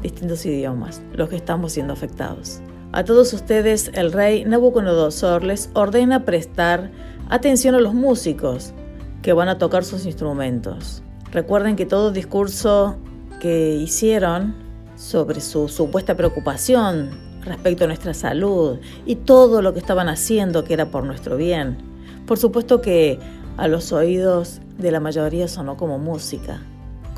distintos 0.00 0.46
idiomas, 0.46 1.02
los 1.14 1.28
que 1.28 1.34
estamos 1.34 1.72
siendo 1.72 1.92
afectados. 1.92 2.60
A 2.92 3.02
todos 3.02 3.32
ustedes, 3.32 3.90
el 3.94 4.12
rey 4.12 4.44
Nabucodonosor 4.44 5.42
les 5.42 5.68
ordena 5.74 6.24
prestar 6.24 6.92
atención 7.28 7.74
a 7.74 7.80
los 7.80 7.94
músicos 7.94 8.74
que 9.22 9.32
van 9.32 9.48
a 9.48 9.58
tocar 9.58 9.82
sus 9.84 10.06
instrumentos. 10.06 11.02
Recuerden 11.32 11.74
que 11.74 11.84
todo 11.84 12.12
discurso 12.12 12.96
que 13.40 13.74
hicieron 13.74 14.54
sobre 14.94 15.40
su 15.40 15.66
supuesta 15.66 16.16
preocupación 16.16 17.10
respecto 17.42 17.82
a 17.82 17.86
nuestra 17.88 18.14
salud 18.14 18.78
y 19.04 19.16
todo 19.16 19.62
lo 19.62 19.72
que 19.72 19.80
estaban 19.80 20.08
haciendo 20.08 20.62
que 20.62 20.74
era 20.74 20.92
por 20.92 21.02
nuestro 21.02 21.36
bien, 21.36 21.76
por 22.24 22.38
supuesto 22.38 22.80
que 22.80 23.18
a 23.56 23.66
los 23.66 23.90
oídos 23.90 24.60
de 24.78 24.92
la 24.92 25.00
mayoría 25.00 25.48
sonó 25.48 25.76
como 25.76 25.98
música, 25.98 26.60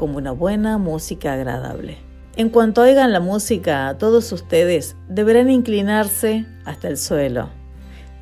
como 0.01 0.17
una 0.17 0.33
buena 0.33 0.79
música 0.79 1.35
agradable. 1.35 1.99
En 2.35 2.49
cuanto 2.49 2.81
oigan 2.81 3.13
la 3.13 3.21
música, 3.21 3.95
todos 3.99 4.33
ustedes 4.33 4.97
deberán 5.11 5.51
inclinarse 5.51 6.47
hasta 6.65 6.89
el 6.89 6.97
suelo 6.97 7.51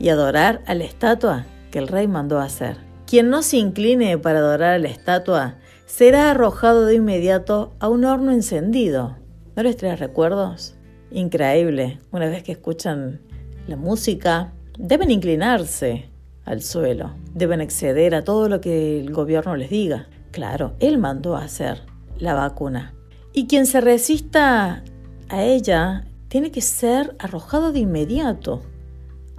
y 0.01 0.09
adorar 0.09 0.61
a 0.67 0.75
la 0.75 0.83
estatua 0.83 1.47
que 1.71 1.79
el 1.79 1.87
rey 1.87 2.09
mandó 2.09 2.41
hacer. 2.41 2.79
Quien 3.07 3.31
no 3.31 3.43
se 3.43 3.59
incline 3.59 4.19
para 4.19 4.41
adorar 4.41 4.75
a 4.75 4.79
la 4.81 4.89
estatua 4.89 5.59
será 5.87 6.33
arrojado 6.33 6.85
de 6.85 6.97
inmediato 6.97 7.73
a 7.79 7.89
un 7.89 8.05
horno 8.05 8.33
encendido. 8.33 9.17
¿No 9.55 9.63
les 9.63 9.77
trae 9.77 9.95
recuerdos? 9.95 10.75
Increíble. 11.13 12.01
Una 12.11 12.29
vez 12.29 12.43
que 12.43 12.51
escuchan 12.51 13.21
la 13.69 13.77
música, 13.77 14.53
deben 14.77 15.13
inclinarse 15.13 16.11
al 16.45 16.61
suelo, 16.61 17.13
deben 17.35 17.61
acceder 17.61 18.17
a 18.17 18.25
todo 18.25 18.49
lo 18.49 18.61
que 18.61 18.99
el 18.99 19.13
gobierno 19.13 19.55
les 19.55 19.71
diga. 19.71 20.09
Claro, 20.39 20.77
él 20.79 20.99
mandó 20.99 21.35
a 21.35 21.43
hacer 21.43 21.81
la 22.17 22.33
vacuna. 22.33 22.95
Y 23.33 23.49
quien 23.49 23.67
se 23.67 23.81
resista 23.81 24.85
a 25.29 25.43
ella 25.43 26.07
tiene 26.29 26.53
que 26.53 26.61
ser 26.61 27.17
arrojado 27.19 27.73
de 27.73 27.81
inmediato 27.81 28.63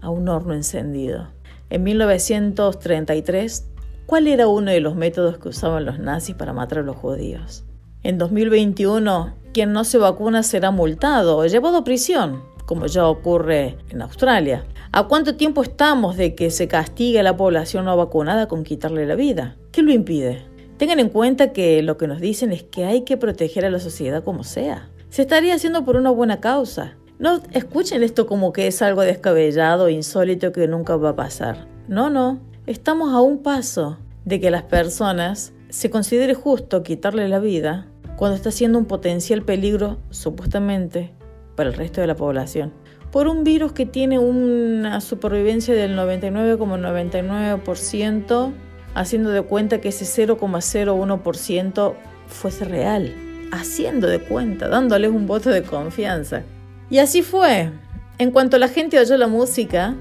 a 0.02 0.10
un 0.10 0.28
horno 0.28 0.54
encendido. 0.54 1.30
En 1.70 1.84
1933, 1.84 3.66
¿cuál 4.08 4.28
era 4.28 4.50
uno 4.50 4.72
de 4.72 4.82
los 4.82 4.98
métodos 4.98 5.38
que 5.38 5.48
usaban 5.48 5.86
los 5.86 6.00
nazis 6.00 6.36
para 6.36 6.52
matar 6.52 6.80
a 6.80 6.84
los 6.84 6.98
judíos? 6.98 7.64
En 8.04 8.18
2021, 8.18 9.36
quien 9.54 9.72
no 9.72 9.86
se 9.86 10.00
vacuna 10.00 10.44
será 10.44 10.72
multado 10.72 11.38
o 11.38 11.46
llevado 11.46 11.78
a 11.78 11.84
prisión, 11.86 12.44
como 12.66 12.88
ya 12.88 13.08
ocurre 13.08 13.78
en 13.90 14.02
Australia. 14.02 14.66
¿A 14.92 15.08
cuánto 15.08 15.38
tiempo 15.38 15.64
estamos 15.64 16.18
de 16.18 16.36
que 16.36 16.52
se 16.52 16.68
castigue 16.68 17.22
a 17.22 17.24
la 17.24 17.38
población 17.38 17.86
no 17.86 17.96
vacunada 17.96 18.50
con 18.50 18.66
quitarle 18.66 19.06
la 19.06 19.16
vida? 19.16 19.56
¿Qué 19.72 19.82
lo 19.82 19.94
impide? 19.94 20.49
Tengan 20.80 21.00
en 21.00 21.10
cuenta 21.10 21.52
que 21.52 21.84
lo 21.84 21.98
que 21.98 22.08
nos 22.08 22.22
dicen 22.22 22.54
es 22.54 22.64
que 22.64 22.86
hay 22.86 23.02
que 23.02 23.18
proteger 23.18 23.66
a 23.66 23.70
la 23.70 23.80
sociedad 23.80 24.24
como 24.24 24.46
sea. 24.46 24.88
Se 25.10 25.24
estaría 25.24 25.54
haciendo 25.54 25.84
por 25.84 25.98
una 25.98 26.10
buena 26.10 26.40
causa. 26.40 26.96
No 27.20 27.42
escuchen 27.52 28.02
esto 28.02 28.26
como 28.26 28.54
que 28.54 28.68
es 28.68 28.82
algo 28.82 29.02
descabellado, 29.02 29.90
insólito 29.90 30.54
que 30.54 30.70
nunca 30.70 30.96
va 30.96 31.10
a 31.10 31.18
pasar. 31.18 31.68
No, 31.90 32.10
no. 32.10 32.40
Estamos 32.66 33.14
a 33.14 33.20
un 33.20 33.44
paso 33.44 33.98
de 34.24 34.40
que 34.40 34.52
las 34.52 34.64
personas 34.64 35.52
se 35.68 35.90
considere 35.90 36.34
justo 36.34 36.82
quitarle 36.82 37.28
la 37.28 37.40
vida 37.40 37.88
cuando 38.16 38.38
está 38.38 38.50
siendo 38.50 38.80
un 38.80 38.86
potencial 38.86 39.42
peligro, 39.42 39.98
supuestamente, 40.12 41.12
para 41.58 41.72
el 41.72 41.76
resto 41.76 42.00
de 42.00 42.08
la 42.08 42.16
población. 42.16 42.72
Por 43.12 43.28
un 43.28 43.44
virus 43.44 43.74
que 43.74 43.86
tiene 43.86 44.18
una 44.18 45.02
supervivencia 45.02 45.74
del 45.74 45.98
99,99%, 45.98 48.54
haciendo 48.96 49.30
de 49.32 49.42
cuenta 49.42 49.82
que 49.82 49.90
ese 49.90 50.06
0,01% 50.28 51.94
fuese 52.28 52.66
real. 52.66 53.14
Haciendo 53.52 54.08
de 54.08 54.20
cuenta, 54.20 54.68
dándoles 54.68 55.12
un 55.12 55.26
voto 55.28 55.50
de 55.50 55.64
confianza. 55.64 56.44
Y 56.90 57.00
así 57.00 57.22
fue. 57.22 57.72
En 58.18 58.32
cuanto 58.32 58.58
la 58.58 58.68
gente 58.68 59.00
oyó 59.00 59.18
la 59.18 59.28
música, 59.28 59.96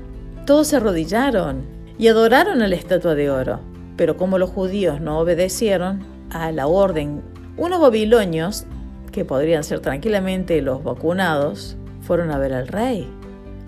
todos 0.46 0.68
se 0.68 0.76
arrodillaron 0.76 1.64
y 1.98 2.08
adoraron 2.08 2.62
a 2.62 2.68
la 2.68 2.74
estatua 2.74 3.14
de 3.14 3.30
oro. 3.30 3.60
Pero 3.96 4.16
como 4.16 4.38
los 4.38 4.50
judíos 4.50 5.00
no 5.00 5.18
obedecieron 5.18 6.04
a 6.30 6.52
la 6.52 6.66
orden, 6.66 7.22
unos 7.56 7.80
babilonios, 7.80 8.66
que 9.12 9.24
podrían 9.24 9.64
ser 9.64 9.80
tranquilamente 9.80 10.60
los 10.62 10.84
vacunados, 10.84 11.76
fueron 12.02 12.30
a 12.30 12.38
ver 12.38 12.52
al 12.52 12.68
rey, 12.68 13.08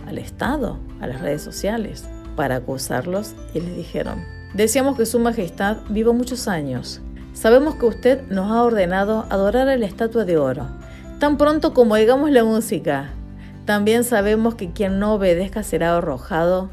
al 0.07 0.19
Estado, 0.19 0.79
a 1.01 1.07
las 1.07 1.21
redes 1.21 1.43
sociales, 1.43 2.09
para 2.37 2.57
acusarlos 2.57 3.35
y 3.55 3.61
les 3.61 3.77
dijeron, 3.77 4.23
deseamos 4.55 4.97
que 4.97 5.07
Su 5.07 5.19
Majestad 5.19 5.79
viva 5.89 6.13
muchos 6.13 6.49
años. 6.49 7.01
Sabemos 7.33 7.77
que 7.77 7.87
usted 7.87 8.23
nos 8.29 8.51
ha 8.51 8.63
ordenado 8.63 9.27
adorar 9.31 9.69
a 9.69 9.77
la 9.77 9.87
estatua 9.87 10.25
de 10.25 10.37
oro, 10.37 10.67
tan 11.19 11.37
pronto 11.37 11.73
como 11.73 11.95
oigamos 11.95 12.31
la 12.31 12.45
música. 12.45 13.11
También 13.65 14.05
sabemos 14.05 14.57
que 14.57 14.73
quien 14.73 14.99
no 14.99 15.15
obedezca 15.15 15.63
será 15.63 15.97
arrojado 15.97 16.71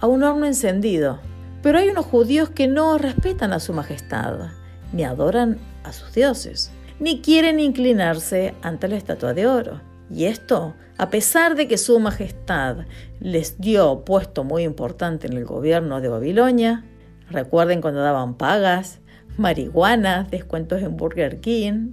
a 0.00 0.06
un 0.06 0.22
horno 0.22 0.46
encendido. 0.46 1.18
Pero 1.62 1.78
hay 1.78 1.88
unos 1.88 2.04
judíos 2.04 2.50
que 2.50 2.66
no 2.66 2.98
respetan 2.98 3.54
a 3.54 3.60
su 3.60 3.72
majestad, 3.72 4.50
ni 4.92 5.04
adoran 5.04 5.58
a 5.82 5.92
sus 5.92 6.12
dioses, 6.12 6.70
ni 7.00 7.22
quieren 7.22 7.58
inclinarse 7.58 8.54
ante 8.60 8.88
la 8.88 8.96
estatua 8.96 9.32
de 9.32 9.46
oro. 9.46 9.80
Y 10.10 10.26
esto, 10.26 10.74
a 10.98 11.08
pesar 11.08 11.54
de 11.54 11.66
que 11.66 11.78
su 11.78 11.98
majestad 11.98 12.84
les 13.20 13.58
dio 13.58 14.04
puesto 14.04 14.44
muy 14.44 14.64
importante 14.64 15.26
en 15.26 15.32
el 15.32 15.46
gobierno 15.46 16.02
de 16.02 16.08
Babilonia, 16.08 16.84
recuerden 17.30 17.80
cuando 17.80 18.00
daban 18.00 18.34
pagas, 18.34 19.00
marihuana, 19.36 20.26
descuentos 20.30 20.82
en 20.82 20.96
Burger 20.96 21.40
King, 21.40 21.92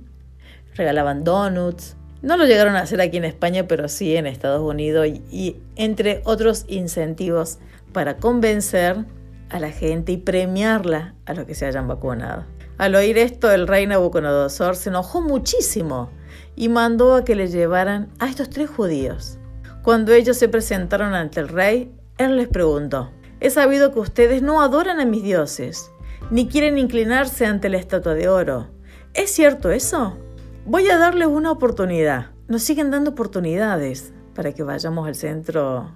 regalaban 0.75 1.23
donuts. 1.23 1.95
No 2.21 2.37
lo 2.37 2.45
llegaron 2.45 2.75
a 2.75 2.81
hacer 2.81 3.01
aquí 3.01 3.17
en 3.17 3.25
España, 3.25 3.67
pero 3.67 3.87
sí 3.87 4.15
en 4.15 4.27
Estados 4.27 4.61
Unidos 4.61 5.07
y, 5.07 5.23
y 5.31 5.61
entre 5.75 6.21
otros 6.25 6.65
incentivos 6.67 7.59
para 7.93 8.17
convencer 8.17 9.05
a 9.49 9.59
la 9.59 9.71
gente 9.71 10.13
y 10.13 10.17
premiarla 10.17 11.15
a 11.25 11.33
los 11.33 11.45
que 11.45 11.55
se 11.55 11.65
hayan 11.65 11.87
vacunado. 11.87 12.45
Al 12.77 12.95
oír 12.95 13.17
esto, 13.17 13.51
el 13.51 13.67
rey 13.67 13.85
Nabucodonosor 13.85 14.75
se 14.75 14.89
enojó 14.89 15.21
muchísimo 15.21 16.09
y 16.55 16.69
mandó 16.69 17.15
a 17.15 17.23
que 17.23 17.35
le 17.35 17.47
llevaran 17.47 18.09
a 18.19 18.27
estos 18.27 18.49
tres 18.49 18.69
judíos. 18.69 19.37
Cuando 19.83 20.13
ellos 20.13 20.37
se 20.37 20.49
presentaron 20.49 21.13
ante 21.13 21.39
el 21.39 21.47
rey, 21.47 21.91
él 22.17 22.37
les 22.37 22.47
preguntó, 22.47 23.11
he 23.41 23.49
sabido 23.49 23.91
que 23.91 23.99
ustedes 23.99 24.41
no 24.41 24.61
adoran 24.61 25.01
a 25.01 25.05
mis 25.05 25.23
dioses, 25.23 25.91
ni 26.29 26.47
quieren 26.47 26.77
inclinarse 26.77 27.45
ante 27.45 27.67
la 27.67 27.77
estatua 27.77 28.13
de 28.13 28.29
oro. 28.29 28.69
¿Es 29.13 29.31
cierto 29.31 29.71
eso? 29.71 30.17
Voy 30.65 30.89
a 30.89 30.97
darles 30.97 31.27
una 31.27 31.51
oportunidad. 31.51 32.27
Nos 32.47 32.63
siguen 32.63 32.91
dando 32.91 33.11
oportunidades 33.11 34.13
para 34.33 34.53
que 34.53 34.63
vayamos 34.63 35.05
al 35.05 35.15
centro 35.15 35.91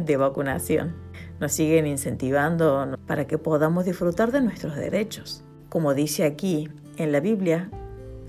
de 0.00 0.16
vacunación 0.16 1.06
nos 1.40 1.52
siguen 1.52 1.86
incentivando 1.86 2.96
para 3.06 3.26
que 3.26 3.38
podamos 3.38 3.84
disfrutar 3.84 4.32
de 4.32 4.40
nuestros 4.40 4.76
derechos. 4.76 5.44
Como 5.68 5.94
dice 5.94 6.24
aquí 6.24 6.70
en 6.96 7.12
la 7.12 7.20
Biblia, 7.20 7.70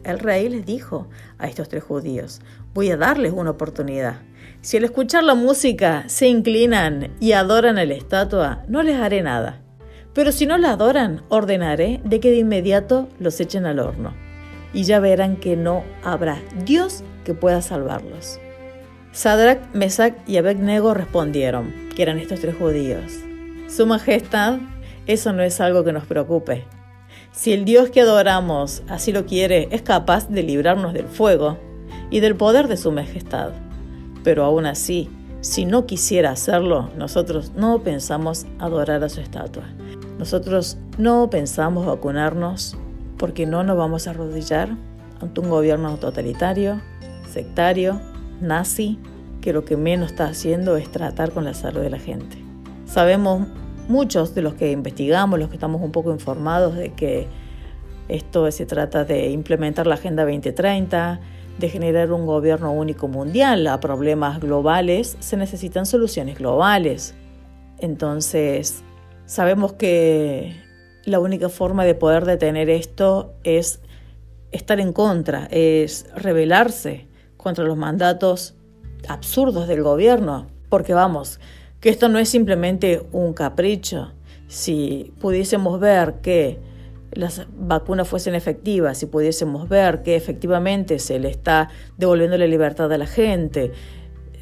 el 0.03 0.19
rey 0.19 0.49
les 0.49 0.65
dijo 0.65 1.07
a 1.37 1.47
estos 1.47 1.69
tres 1.69 1.83
judíos, 1.83 2.41
voy 2.73 2.91
a 2.91 2.97
darles 2.97 3.33
una 3.33 3.51
oportunidad. 3.51 4.21
Si 4.61 4.77
al 4.77 4.83
escuchar 4.83 5.23
la 5.23 5.35
música 5.35 6.03
se 6.07 6.27
inclinan 6.27 7.15
y 7.19 7.33
adoran 7.33 7.77
a 7.77 7.85
la 7.85 7.93
estatua, 7.93 8.63
no 8.67 8.83
les 8.83 8.97
haré 8.97 9.21
nada. 9.21 9.61
Pero 10.13 10.31
si 10.31 10.45
no 10.45 10.57
la 10.57 10.71
adoran, 10.71 11.21
ordenaré 11.29 12.01
de 12.03 12.19
que 12.19 12.31
de 12.31 12.37
inmediato 12.37 13.07
los 13.19 13.39
echen 13.39 13.65
al 13.65 13.79
horno. 13.79 14.13
Y 14.73 14.83
ya 14.83 14.99
verán 14.99 15.37
que 15.37 15.55
no 15.55 15.83
habrá 16.03 16.41
Dios 16.65 17.03
que 17.23 17.33
pueda 17.33 17.61
salvarlos. 17.61 18.39
Sadrach, 19.11 19.59
Mesach 19.73 20.15
y 20.27 20.37
Abednego 20.37 20.93
respondieron, 20.93 21.73
que 21.95 22.01
eran 22.01 22.19
estos 22.19 22.39
tres 22.39 22.55
judíos. 22.55 23.13
Su 23.67 23.85
Majestad, 23.85 24.59
eso 25.05 25.33
no 25.33 25.43
es 25.43 25.61
algo 25.61 25.83
que 25.83 25.93
nos 25.93 26.05
preocupe. 26.05 26.65
Si 27.31 27.53
el 27.53 27.65
Dios 27.65 27.89
que 27.89 28.01
adoramos 28.01 28.83
así 28.89 29.11
lo 29.11 29.25
quiere, 29.25 29.69
es 29.71 29.81
capaz 29.81 30.29
de 30.29 30.43
librarnos 30.43 30.93
del 30.93 31.07
fuego 31.07 31.57
y 32.09 32.19
del 32.19 32.35
poder 32.35 32.67
de 32.67 32.77
su 32.77 32.91
Majestad. 32.91 33.51
Pero 34.23 34.43
aún 34.43 34.65
así, 34.65 35.09
si 35.41 35.65
no 35.65 35.85
quisiera 35.85 36.31
hacerlo, 36.31 36.89
nosotros 36.97 37.53
no 37.55 37.83
pensamos 37.83 38.45
adorar 38.59 39.03
a 39.03 39.09
su 39.09 39.21
estatua. 39.21 39.63
Nosotros 40.17 40.77
no 40.97 41.29
pensamos 41.29 41.85
vacunarnos 41.85 42.75
porque 43.17 43.45
no 43.45 43.63
nos 43.63 43.77
vamos 43.77 44.07
a 44.07 44.11
arrodillar 44.11 44.69
ante 45.21 45.39
un 45.41 45.49
gobierno 45.49 45.95
totalitario, 45.97 46.81
sectario, 47.31 48.01
nazi, 48.41 48.99
que 49.41 49.53
lo 49.53 49.63
que 49.65 49.77
menos 49.77 50.11
está 50.11 50.25
haciendo 50.25 50.75
es 50.77 50.91
tratar 50.91 51.31
con 51.31 51.45
la 51.45 51.53
salud 51.53 51.81
de 51.81 51.89
la 51.89 51.99
gente. 51.99 52.37
Sabemos 52.85 53.47
muchos 53.87 54.35
de 54.35 54.41
los 54.41 54.55
que 54.55 54.71
investigamos, 54.71 55.39
los 55.39 55.49
que 55.49 55.55
estamos 55.55 55.81
un 55.81 55.91
poco 55.91 56.11
informados 56.11 56.75
de 56.75 56.93
que 56.93 57.27
esto 58.09 58.49
se 58.51 58.65
trata 58.65 59.05
de 59.05 59.29
implementar 59.29 59.87
la 59.87 59.95
Agenda 59.95 60.23
2030, 60.23 61.19
de 61.57 61.69
generar 61.69 62.11
un 62.11 62.25
gobierno 62.25 62.71
único 62.71 63.07
mundial 63.07 63.65
a 63.67 63.79
problemas 63.79 64.39
globales, 64.39 65.17
se 65.19 65.37
necesitan 65.37 65.85
soluciones 65.85 66.37
globales. 66.37 67.15
Entonces, 67.79 68.83
sabemos 69.25 69.73
que 69.73 70.55
la 71.05 71.19
única 71.19 71.49
forma 71.49 71.85
de 71.85 71.95
poder 71.95 72.25
detener 72.25 72.69
esto 72.69 73.33
es 73.43 73.81
estar 74.51 74.79
en 74.79 74.93
contra, 74.93 75.47
es 75.51 76.05
rebelarse 76.15 77.07
contra 77.37 77.65
los 77.65 77.77
mandatos 77.77 78.55
absurdos 79.07 79.67
del 79.67 79.83
gobierno, 79.83 80.47
porque 80.69 80.93
vamos, 80.93 81.39
que 81.79 81.89
esto 81.89 82.09
no 82.09 82.19
es 82.19 82.29
simplemente 82.29 83.03
un 83.11 83.33
capricho. 83.33 84.11
Si 84.47 85.13
pudiésemos 85.19 85.79
ver 85.79 86.15
que 86.21 86.59
las 87.11 87.47
vacunas 87.55 88.07
fuesen 88.07 88.35
efectivas, 88.35 88.97
si 88.97 89.05
pudiésemos 89.05 89.69
ver 89.69 90.03
que 90.03 90.15
efectivamente 90.15 90.99
se 90.99 91.19
le 91.19 91.29
está 91.29 91.69
devolviendo 91.97 92.37
la 92.37 92.47
libertad 92.47 92.91
a 92.91 92.97
la 92.97 93.07
gente, 93.07 93.71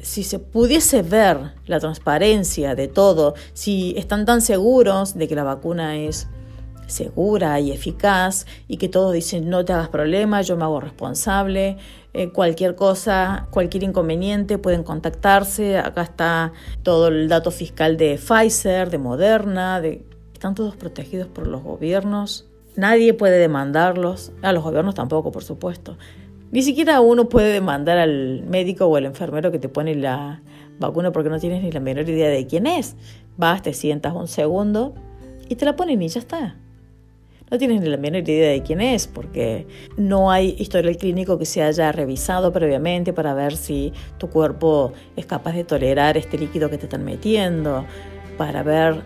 si 0.02 0.22
se 0.22 0.38
pudiese 0.38 1.02
ver 1.02 1.54
la 1.66 1.80
transparencia 1.80 2.74
de 2.74 2.86
todo, 2.88 3.34
si 3.54 3.94
están 3.96 4.24
tan 4.24 4.40
seguros 4.40 5.18
de 5.18 5.26
que 5.26 5.34
la 5.34 5.42
vacuna 5.42 5.96
es 5.96 6.28
segura 6.86 7.58
y 7.58 7.72
eficaz 7.72 8.46
y 8.68 8.76
que 8.76 8.88
todos 8.88 9.12
dicen 9.12 9.50
no 9.50 9.64
te 9.64 9.72
hagas 9.72 9.88
problema, 9.88 10.42
yo 10.42 10.56
me 10.56 10.62
hago 10.62 10.80
responsable, 10.80 11.78
eh, 12.12 12.30
cualquier 12.30 12.76
cosa, 12.76 13.48
cualquier 13.50 13.82
inconveniente 13.82 14.58
pueden 14.58 14.84
contactarse, 14.84 15.78
acá 15.78 16.02
está 16.02 16.52
todo 16.82 17.08
el 17.08 17.28
dato 17.28 17.50
fiscal 17.50 17.96
de 17.96 18.16
Pfizer, 18.16 18.90
de 18.90 18.98
Moderna, 18.98 19.80
de, 19.80 20.04
están 20.32 20.54
todos 20.54 20.76
protegidos 20.76 21.26
por 21.28 21.46
los 21.46 21.62
gobiernos, 21.62 22.46
nadie 22.76 23.14
puede 23.14 23.38
demandarlos, 23.38 24.32
a 24.42 24.52
los 24.52 24.62
gobiernos 24.62 24.94
tampoco 24.94 25.32
por 25.32 25.44
supuesto, 25.44 25.96
ni 26.50 26.62
siquiera 26.62 27.00
uno 27.00 27.28
puede 27.28 27.52
demandar 27.52 27.98
al 27.98 28.44
médico 28.44 28.86
o 28.86 28.96
al 28.96 29.06
enfermero 29.06 29.50
que 29.50 29.58
te 29.58 29.68
pone 29.68 29.94
la 29.94 30.42
vacuna 30.78 31.12
porque 31.12 31.30
no 31.30 31.40
tienes 31.40 31.62
ni 31.62 31.72
la 31.72 31.80
menor 31.80 32.08
idea 32.08 32.28
de 32.28 32.46
quién 32.46 32.66
es. 32.66 32.96
Vas, 33.36 33.62
te 33.62 33.74
sientas 33.74 34.14
un 34.14 34.28
segundo 34.28 34.94
y 35.48 35.56
te 35.56 35.64
la 35.64 35.74
ponen 35.76 36.00
y 36.02 36.08
ya 36.08 36.20
está 36.20 36.56
no 37.50 37.58
tienes 37.58 37.80
ni 37.80 37.88
la 37.88 37.96
menor 37.96 38.28
idea 38.28 38.50
de 38.50 38.62
quién 38.62 38.80
es, 38.80 39.06
porque 39.06 39.66
no 39.96 40.30
hay 40.30 40.56
historial 40.58 40.96
clínico 40.96 41.38
que 41.38 41.46
se 41.46 41.62
haya 41.62 41.92
revisado 41.92 42.52
previamente 42.52 43.12
para 43.12 43.34
ver 43.34 43.56
si 43.56 43.92
tu 44.18 44.28
cuerpo 44.28 44.92
es 45.16 45.26
capaz 45.26 45.52
de 45.52 45.64
tolerar 45.64 46.16
este 46.16 46.38
líquido 46.38 46.70
que 46.70 46.78
te 46.78 46.86
están 46.86 47.04
metiendo, 47.04 47.84
para 48.36 48.62
ver 48.62 49.02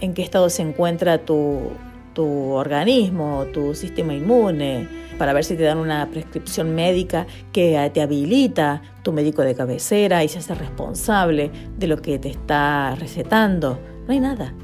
en 0.00 0.12
qué 0.14 0.22
estado 0.22 0.50
se 0.50 0.62
encuentra 0.62 1.24
tu, 1.24 1.70
tu 2.14 2.52
organismo, 2.52 3.46
tu 3.52 3.74
sistema 3.74 4.14
inmune, 4.14 4.88
para 5.18 5.32
ver 5.32 5.44
si 5.44 5.56
te 5.56 5.64
dan 5.64 5.78
una 5.78 6.08
prescripción 6.10 6.74
médica 6.74 7.26
que 7.52 7.90
te 7.92 8.00
habilita 8.00 8.82
tu 9.02 9.12
médico 9.12 9.42
de 9.42 9.54
cabecera 9.54 10.24
y 10.24 10.28
se 10.28 10.38
hace 10.38 10.54
responsable 10.54 11.50
de 11.78 11.86
lo 11.86 12.00
que 12.00 12.18
te 12.18 12.30
está 12.30 12.94
recetando. 12.94 13.78
No 14.06 14.12
hay 14.12 14.20
nada, 14.20 14.54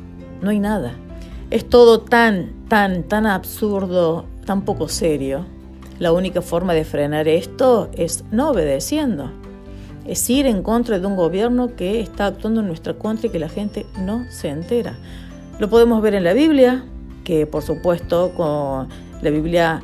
no 0.40 0.50
hay 0.50 0.58
nada. 0.58 0.94
Es 1.50 1.68
todo 1.68 2.00
tan, 2.00 2.66
tan, 2.68 3.04
tan 3.04 3.26
absurdo, 3.26 4.24
tan 4.44 4.62
poco 4.64 4.88
serio. 4.88 5.44
La 5.98 6.12
única 6.12 6.42
forma 6.42 6.74
de 6.74 6.84
frenar 6.84 7.28
esto 7.28 7.90
es 7.94 8.24
no 8.30 8.50
obedeciendo. 8.50 9.30
es 10.06 10.28
ir 10.30 10.46
en 10.46 10.62
contra 10.62 10.98
de 10.98 11.06
un 11.06 11.16
gobierno 11.16 11.74
que 11.74 12.00
está 12.00 12.26
actuando 12.26 12.60
en 12.60 12.68
nuestra 12.68 12.94
contra 12.94 13.26
y 13.26 13.30
que 13.30 13.38
la 13.38 13.48
gente 13.48 13.86
no 14.00 14.24
se 14.30 14.48
entera. 14.48 14.96
Lo 15.58 15.68
podemos 15.68 16.00
ver 16.02 16.14
en 16.14 16.24
la 16.24 16.32
Biblia, 16.32 16.84
que 17.26 17.44
por 17.44 17.64
supuesto 17.64 18.32
con 18.36 18.88
la 19.20 19.30
Biblia 19.30 19.82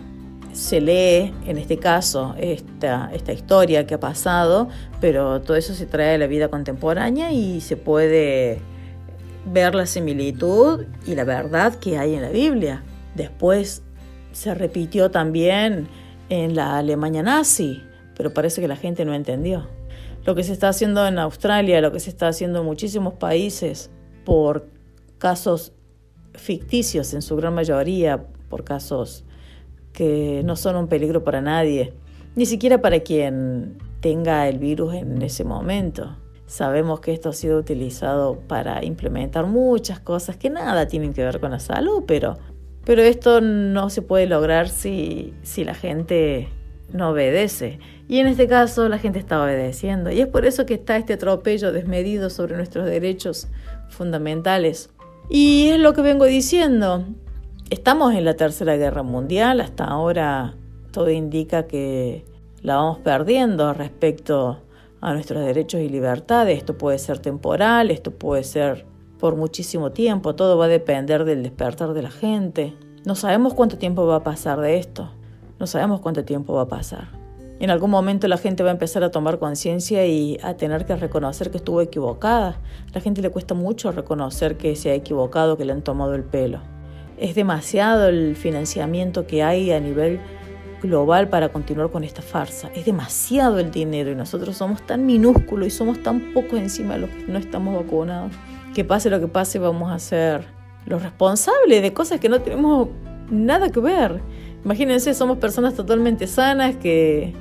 se 0.52 0.81
lee, 0.81 1.35
en 1.44 1.59
este 1.59 1.76
caso, 1.76 2.37
esta, 2.38 3.11
esta 3.12 3.33
historia 3.33 3.85
que 3.85 3.94
ha 3.94 4.00
pasado, 4.00 4.68
pero 5.00 5.40
todo 5.40 5.57
eso 5.57 5.74
se 5.74 5.87
trae 5.87 6.14
a 6.14 6.18
la 6.18 6.28
vida 6.28 6.48
contemporánea 6.48 7.33
y 7.33 7.61
se 7.61 7.76
puede 7.76 8.61
ver 9.44 9.74
la 9.74 9.87
similitud 9.87 10.85
y 11.05 11.16
la 11.16 11.24
verdad 11.24 11.74
que 11.74 11.98
hay 11.98 12.14
en 12.14 12.22
la 12.22 12.28
Biblia. 12.28 12.85
Después 13.16 13.83
se 14.31 14.55
repitió 14.55 15.11
también 15.11 15.88
en 16.28 16.55
la 16.55 16.78
Alemania 16.78 17.24
nazi, 17.24 17.83
pero 18.16 18.33
parece 18.33 18.61
que 18.61 18.68
la 18.68 18.76
gente 18.76 19.05
no 19.05 19.14
entendió. 19.14 19.66
Lo 20.24 20.37
que 20.37 20.44
se 20.44 20.52
está 20.52 20.68
haciendo 20.68 21.05
en 21.09 21.18
Australia, 21.18 21.81
lo 21.81 21.90
que 21.90 21.98
se 21.98 22.11
está 22.11 22.28
haciendo 22.28 22.61
en 22.61 22.66
muchísimos 22.66 23.14
países 23.14 23.90
por 24.24 24.68
casos 25.18 25.72
ficticios 26.35 27.14
en 27.14 27.23
su 27.23 27.37
gran 27.37 27.55
mayoría, 27.55 28.25
por 28.49 28.64
casos 28.64 29.25
que 29.92 30.42
no 30.45 30.57
son 30.57 30.77
un 30.77 30.88
peligro 30.88 31.25
para 31.25 31.40
nadie, 31.40 31.92
ni 32.35 32.47
siquiera 32.47 32.81
para 32.81 33.01
quien 33.01 33.79
tenga 34.01 34.49
el 34.49 34.59
virus 34.59 34.95
en 34.95 35.23
ese 35.23 35.45
momento. 35.45 36.16
Sabemos 36.47 37.01
que 37.01 37.12
esto 37.12 37.31
ha 37.31 37.33
sido 37.33 37.59
utilizado 37.59 38.40
para 38.40 38.85
implementar 38.85 39.47
muchas 39.47 40.01
cosas 40.01 40.37
que 40.37 40.51
nada 40.51 40.87
tienen 40.87 41.14
que 41.14 41.25
ver 41.25 41.40
con 41.40 41.53
la 41.53 41.61
salud, 41.61 42.05
pero, 42.07 42.37
pero 42.85 43.03
esto 43.03 43.40
no 43.40 43.90
se 43.90 44.03
puede 44.03 44.27
lograr 44.27 44.68
si, 44.68 45.35
si 45.42 45.64
la 45.64 45.75
gente 45.75 46.49
no 46.92 47.11
obedece. 47.11 47.79
Y 48.09 48.18
en 48.18 48.27
este 48.27 48.47
caso 48.47 48.88
la 48.88 48.99
gente 48.99 49.18
está 49.18 49.42
obedeciendo. 49.42 50.11
Y 50.11 50.21
es 50.21 50.27
por 50.27 50.45
eso 50.45 50.66
que 50.66 50.75
está 50.75 50.97
este 50.97 51.14
atropello 51.14 51.73
desmedido 51.73 52.29
sobre 52.29 52.57
nuestros 52.57 52.85
derechos 52.87 53.49
fundamentales. 53.88 54.90
Y 55.35 55.68
es 55.68 55.81
lo 55.81 55.95
que 55.95 56.03
vengo 56.03 56.27
diciendo. 56.27 57.07
Estamos 57.71 58.12
en 58.14 58.27
la 58.27 58.35
Tercera 58.35 58.77
Guerra 58.77 59.03
Mundial, 59.03 59.62
hasta 59.62 59.85
ahora 59.85 60.57
todo 60.90 61.09
indica 61.09 61.66
que 61.66 62.27
la 62.61 62.77
vamos 62.77 62.99
perdiendo 62.99 63.73
respecto 63.73 64.61
a 65.01 65.14
nuestros 65.14 65.42
derechos 65.42 65.81
y 65.81 65.88
libertades. 65.88 66.59
Esto 66.59 66.77
puede 66.77 66.99
ser 66.99 67.18
temporal, 67.21 67.90
esto 67.90 68.11
puede 68.11 68.45
ser 68.45 68.85
por 69.18 69.37
muchísimo 69.37 69.90
tiempo, 69.90 70.35
todo 70.35 70.59
va 70.59 70.66
a 70.66 70.68
depender 70.68 71.25
del 71.25 71.42
despertar 71.42 71.95
de 71.95 72.03
la 72.03 72.11
gente. 72.11 72.77
No 73.07 73.14
sabemos 73.14 73.55
cuánto 73.55 73.79
tiempo 73.79 74.05
va 74.05 74.16
a 74.16 74.23
pasar 74.23 74.61
de 74.61 74.77
esto, 74.77 75.12
no 75.59 75.66
sabemos 75.66 76.03
cuánto 76.03 76.27
tiempo 76.27 76.53
va 76.53 76.62
a 76.64 76.68
pasar. 76.68 77.21
En 77.62 77.70
algún 77.70 77.90
momento 77.90 78.27
la 78.27 78.38
gente 78.38 78.64
va 78.64 78.70
a 78.70 78.72
empezar 78.72 79.05
a 79.05 79.12
tomar 79.12 79.38
conciencia 79.38 80.05
y 80.05 80.37
a 80.42 80.55
tener 80.55 80.85
que 80.85 80.96
reconocer 80.96 81.53
que 81.53 81.59
estuvo 81.59 81.81
equivocada. 81.81 82.57
A 82.90 82.94
la 82.94 83.01
gente 83.01 83.22
le 83.22 83.31
cuesta 83.31 83.55
mucho 83.55 83.92
reconocer 83.92 84.57
que 84.57 84.75
se 84.75 84.90
ha 84.90 84.94
equivocado, 84.94 85.57
que 85.57 85.64
le 85.64 85.72
han 85.72 85.83
tomado 85.83 86.16
el 86.16 86.25
pelo. 86.25 86.59
Es 87.18 87.37
demasiado 87.37 88.09
el 88.09 88.35
financiamiento 88.35 89.29
que 89.29 89.44
hay 89.44 89.70
a 89.70 89.79
nivel 89.79 90.18
global 90.83 91.29
para 91.29 91.51
continuar 91.51 91.92
con 91.92 92.03
esta 92.03 92.20
farsa. 92.20 92.68
Es 92.75 92.85
demasiado 92.85 93.61
el 93.61 93.70
dinero 93.70 94.11
y 94.11 94.16
nosotros 94.16 94.57
somos 94.57 94.85
tan 94.85 95.07
minúsculos 95.07 95.68
y 95.68 95.70
somos 95.70 96.03
tan 96.03 96.33
pocos 96.35 96.59
encima 96.59 96.94
de 96.94 97.03
los 97.03 97.11
que 97.11 97.27
no 97.29 97.38
estamos 97.38 97.77
vacunados. 97.77 98.33
Que 98.75 98.85
pase 98.85 99.09
lo 99.09 99.20
que 99.20 99.29
pase, 99.29 99.61
vamos 99.61 99.92
a 99.92 100.01
ser 100.01 100.46
los 100.85 101.01
responsables 101.01 101.81
de 101.81 101.92
cosas 101.92 102.18
que 102.18 102.29
no 102.29 102.40
tenemos 102.40 102.88
nada 103.31 103.70
que 103.70 103.79
ver. 103.79 104.20
Imagínense, 104.64 105.14
somos 105.14 105.38
personas 105.38 105.75
totalmente 105.75 106.27
sanas 106.27 106.75
que 106.75 107.40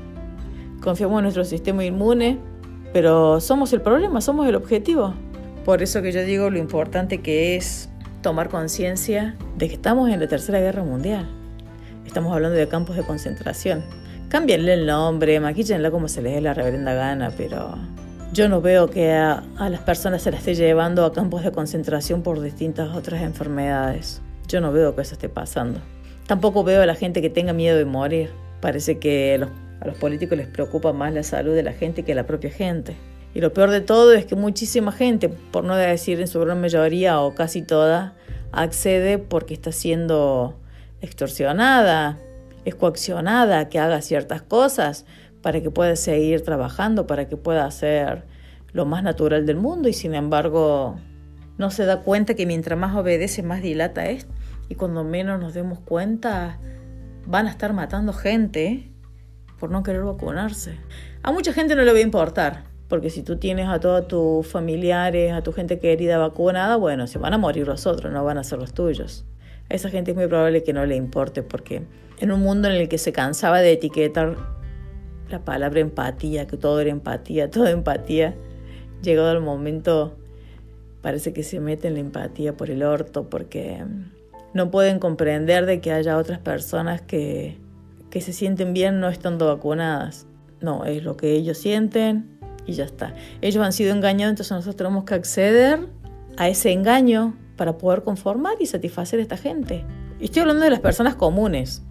confiamos 0.82 1.20
en 1.20 1.24
nuestro 1.24 1.46
sistema 1.46 1.86
inmune, 1.86 2.40
pero 2.92 3.40
somos 3.40 3.72
el 3.72 3.82
problema, 3.82 4.20
somos 4.20 4.48
el 4.48 4.56
objetivo. 4.56 5.14
Por 5.64 5.82
eso 5.82 6.02
que 6.02 6.12
yo 6.12 6.24
digo 6.24 6.50
lo 6.50 6.58
importante 6.58 7.20
que 7.20 7.56
es 7.56 7.90
tomar 8.22 8.50
conciencia 8.50 9.38
de 9.58 9.68
que 9.68 9.76
estamos 9.76 10.10
en 10.10 10.20
la 10.20 10.28
Tercera 10.28 10.60
Guerra 10.60 10.84
Mundial. 10.84 11.30
Estamos 12.06 12.34
hablando 12.34 12.58
de 12.58 12.68
campos 12.68 12.98
de 12.98 13.04
concentración. 13.04 13.84
Cámbienle 14.28 14.74
el 14.74 14.86
nombre, 14.86 15.40
maquíllenla 15.40 15.92
como 15.92 16.08
se 16.08 16.22
les 16.22 16.34
dé 16.34 16.42
la 16.42 16.54
reverenda 16.54 16.94
gana, 16.94 17.32
pero 17.36 17.78
yo 18.34 18.50
no 18.50 18.62
veo 18.62 18.90
que 18.90 19.12
a, 19.12 19.44
a, 19.58 19.70
las 19.70 19.82
personas 19.82 20.24
se 20.24 20.32
las 20.32 20.40
esté 20.40 20.56
llevando 20.56 21.06
a 21.06 21.14
campos 21.14 21.44
de 21.44 21.52
concentración 21.52 22.24
por 22.24 22.42
distintas 22.42 22.96
otras 22.96 23.22
enfermedades. 23.22 24.22
Yo 24.48 24.62
no 24.62 24.72
veo 24.72 24.96
que 24.96 25.02
eso 25.02 25.14
esté 25.14 25.30
pasando. 25.30 25.80
Tampoco 26.28 26.64
veo 26.64 26.82
a 26.82 26.86
la 26.86 26.96
gente 26.96 27.22
que 27.22 27.30
tenga 27.30 27.54
miedo 27.54 27.78
de 27.78 27.86
morir. 27.86 28.30
Parece 28.62 29.00
que 29.00 29.38
los, 29.38 29.50
a 29.82 29.88
los 29.88 29.98
políticos 29.98 30.38
les 30.38 30.48
preocupa 30.48 30.94
más 30.94 31.14
la 31.14 31.24
salud 31.24 31.54
de 31.56 31.64
la 31.64 31.74
gente 31.74 32.04
que 32.04 32.16
la 32.16 32.28
propia 32.28 32.52
gente. 32.52 32.96
Y 33.34 33.42
lo 33.42 33.52
peor 33.52 33.72
de 33.72 33.82
todo 33.82 34.14
es 34.14 34.26
que 34.26 34.36
muchísima 34.36 34.92
gente, 34.92 35.30
por 35.30 35.64
no 35.64 35.76
decir 35.76 36.22
en 36.22 36.28
su 36.28 36.40
gran 36.40 36.62
mayoría 36.62 37.20
o 37.20 37.34
casi 37.34 37.64
toda, 37.64 38.14
accede 38.52 39.18
porque 39.18 39.54
está 39.54 39.72
siendo 39.72 40.60
extorsionada, 41.02 42.20
es 42.64 42.76
coaccionada 42.76 43.70
que 43.70 43.80
haga 43.80 44.02
ciertas 44.02 44.44
cosas 44.44 45.06
para 45.42 45.62
que 45.62 45.72
pueda 45.72 45.96
seguir 45.96 46.42
trabajando, 46.42 47.08
para 47.08 47.28
que 47.28 47.38
pueda 47.38 47.66
hacer 47.66 48.24
lo 48.74 48.86
más 48.86 49.02
natural 49.02 49.46
del 49.46 49.58
mundo 49.58 49.90
y 49.90 49.94
sin 49.94 50.14
embargo 50.14 51.00
no 51.58 51.72
se 51.72 51.86
da 51.86 52.02
cuenta 52.02 52.36
que 52.36 52.46
mientras 52.46 52.78
más 52.78 52.96
obedece 52.96 53.42
más 53.44 53.62
dilata 53.62 54.06
esto 54.06 54.32
y 54.70 54.76
cuando 54.76 55.04
menos 55.04 55.40
nos 55.40 55.54
demos 55.54 55.80
cuenta 55.80 56.60
van 57.26 57.48
a 57.48 57.50
estar 57.50 57.74
matando 57.74 58.14
gente 58.14 58.91
por 59.62 59.70
no 59.70 59.84
querer 59.84 60.02
vacunarse. 60.02 60.74
A 61.22 61.32
mucha 61.32 61.54
gente 61.54 61.76
no 61.76 61.84
le 61.84 61.92
va 61.94 62.00
a 62.00 62.02
importar, 62.02 62.64
porque 62.88 63.12
si 63.12 63.22
tú 63.22 63.38
tienes 63.38 63.68
a 63.68 63.80
todos 63.80 64.08
tus 64.08 64.48
familiares, 64.48 65.34
a 65.34 65.44
tu 65.44 65.54
gente 65.54 65.78
querida 65.78 66.18
vacunada, 66.18 66.78
bueno, 66.78 67.06
se 67.06 67.20
van 67.20 67.36
a 67.36 67.38
morir 67.38 67.68
los 67.68 67.86
otros, 67.86 68.12
no 68.12 68.26
van 68.26 68.40
a 68.40 68.44
ser 68.44 68.58
los 68.58 68.74
tuyos. 68.74 69.24
A 69.70 69.76
esa 69.76 69.92
gente 69.92 70.12
es 70.12 70.18
muy 70.18 70.26
probable 70.26 70.64
que 70.64 70.74
no 70.74 70.84
le 70.88 70.96
importe, 70.96 71.44
porque 71.44 71.84
en 72.18 72.32
un 72.32 72.42
mundo 72.42 72.70
en 72.70 72.74
el 72.74 72.90
que 72.90 72.98
se 72.98 73.14
cansaba 73.14 73.62
de 73.62 73.74
etiquetar 73.74 74.36
la 75.30 75.46
palabra 75.46 75.80
empatía, 75.80 76.48
que 76.48 76.58
todo 76.58 76.82
era 76.82 76.90
empatía, 76.90 77.52
todo 77.52 77.68
empatía, 77.68 78.34
llegado 79.04 79.32
el 79.32 79.42
momento 79.42 80.18
parece 81.04 81.34
que 81.34 81.44
se 81.44 81.60
meten 81.60 81.94
la 81.94 82.00
empatía 82.00 82.58
por 82.58 82.72
el 82.72 82.82
orto, 82.82 83.30
porque 83.30 83.86
no 84.56 84.72
pueden 84.72 84.98
comprender 84.98 85.68
de 85.68 85.82
que 85.82 85.92
haya 85.92 86.18
otras 86.18 86.40
personas 86.40 87.04
que, 87.04 87.61
que 88.12 88.22
se 88.22 88.34
sienten 88.34 88.74
bien 88.74 89.00
no 89.00 89.10
estando 89.10 89.48
vacunadas. 89.48 90.28
No, 90.60 90.86
es 90.86 91.04
lo 91.04 91.18
que 91.18 91.32
ellos 91.32 91.58
sienten, 91.58 92.38
y 92.66 92.74
ya 92.74 92.84
está. 92.84 93.16
Ellos 93.42 93.64
han 93.66 93.74
sido 93.74 93.94
engañados, 93.94 94.32
entonces 94.32 94.52
nosotros 94.52 94.76
tenemos 94.76 95.06
que 95.06 95.16
acceder 95.16 95.88
a 96.38 96.48
ese 96.48 96.72
engaño 96.72 97.36
para 97.56 97.78
poder 97.78 98.04
conformar 98.04 98.56
y 98.60 98.66
satisfacer 98.66 99.20
a 99.20 99.24
esta 99.24 99.38
gente. 99.38 99.84
Y 100.20 100.26
estoy 100.26 100.42
hablando 100.42 100.64
de 100.64 100.70
las 100.70 100.80
personas 100.80 101.16
comunes, 101.16 101.82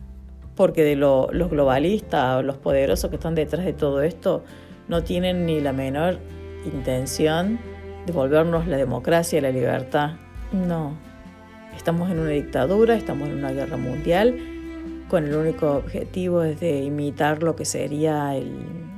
porque 0.54 0.84
de 0.84 0.96
los 0.96 1.50
globalistas 1.50 2.36
o 2.36 2.42
los 2.42 2.56
poderosos 2.58 3.10
que 3.10 3.16
están 3.16 3.34
detrás 3.34 3.64
de 3.64 3.72
todo 3.72 4.02
esto 4.02 4.44
no 4.88 5.02
tienen 5.02 5.46
ni 5.46 5.60
la 5.60 5.72
menor 5.72 6.18
intención 6.64 7.58
de 8.06 8.12
volvernos 8.12 8.66
la 8.66 8.76
democracia 8.76 9.38
y 9.38 9.42
la 9.42 9.50
libertad. 9.50 10.12
No. 10.52 10.96
Estamos 11.76 12.10
en 12.10 12.18
una 12.18 12.30
dictadura, 12.30 12.94
estamos 12.94 13.28
en 13.28 13.38
una 13.38 13.52
guerra 13.52 13.76
mundial, 13.76 14.36
con 15.10 15.24
el 15.24 15.34
único 15.34 15.72
objetivo 15.72 16.42
es 16.42 16.60
de 16.60 16.82
imitar 16.84 17.42
lo 17.42 17.56
que 17.56 17.64
sería 17.64 18.34
el 18.36 18.90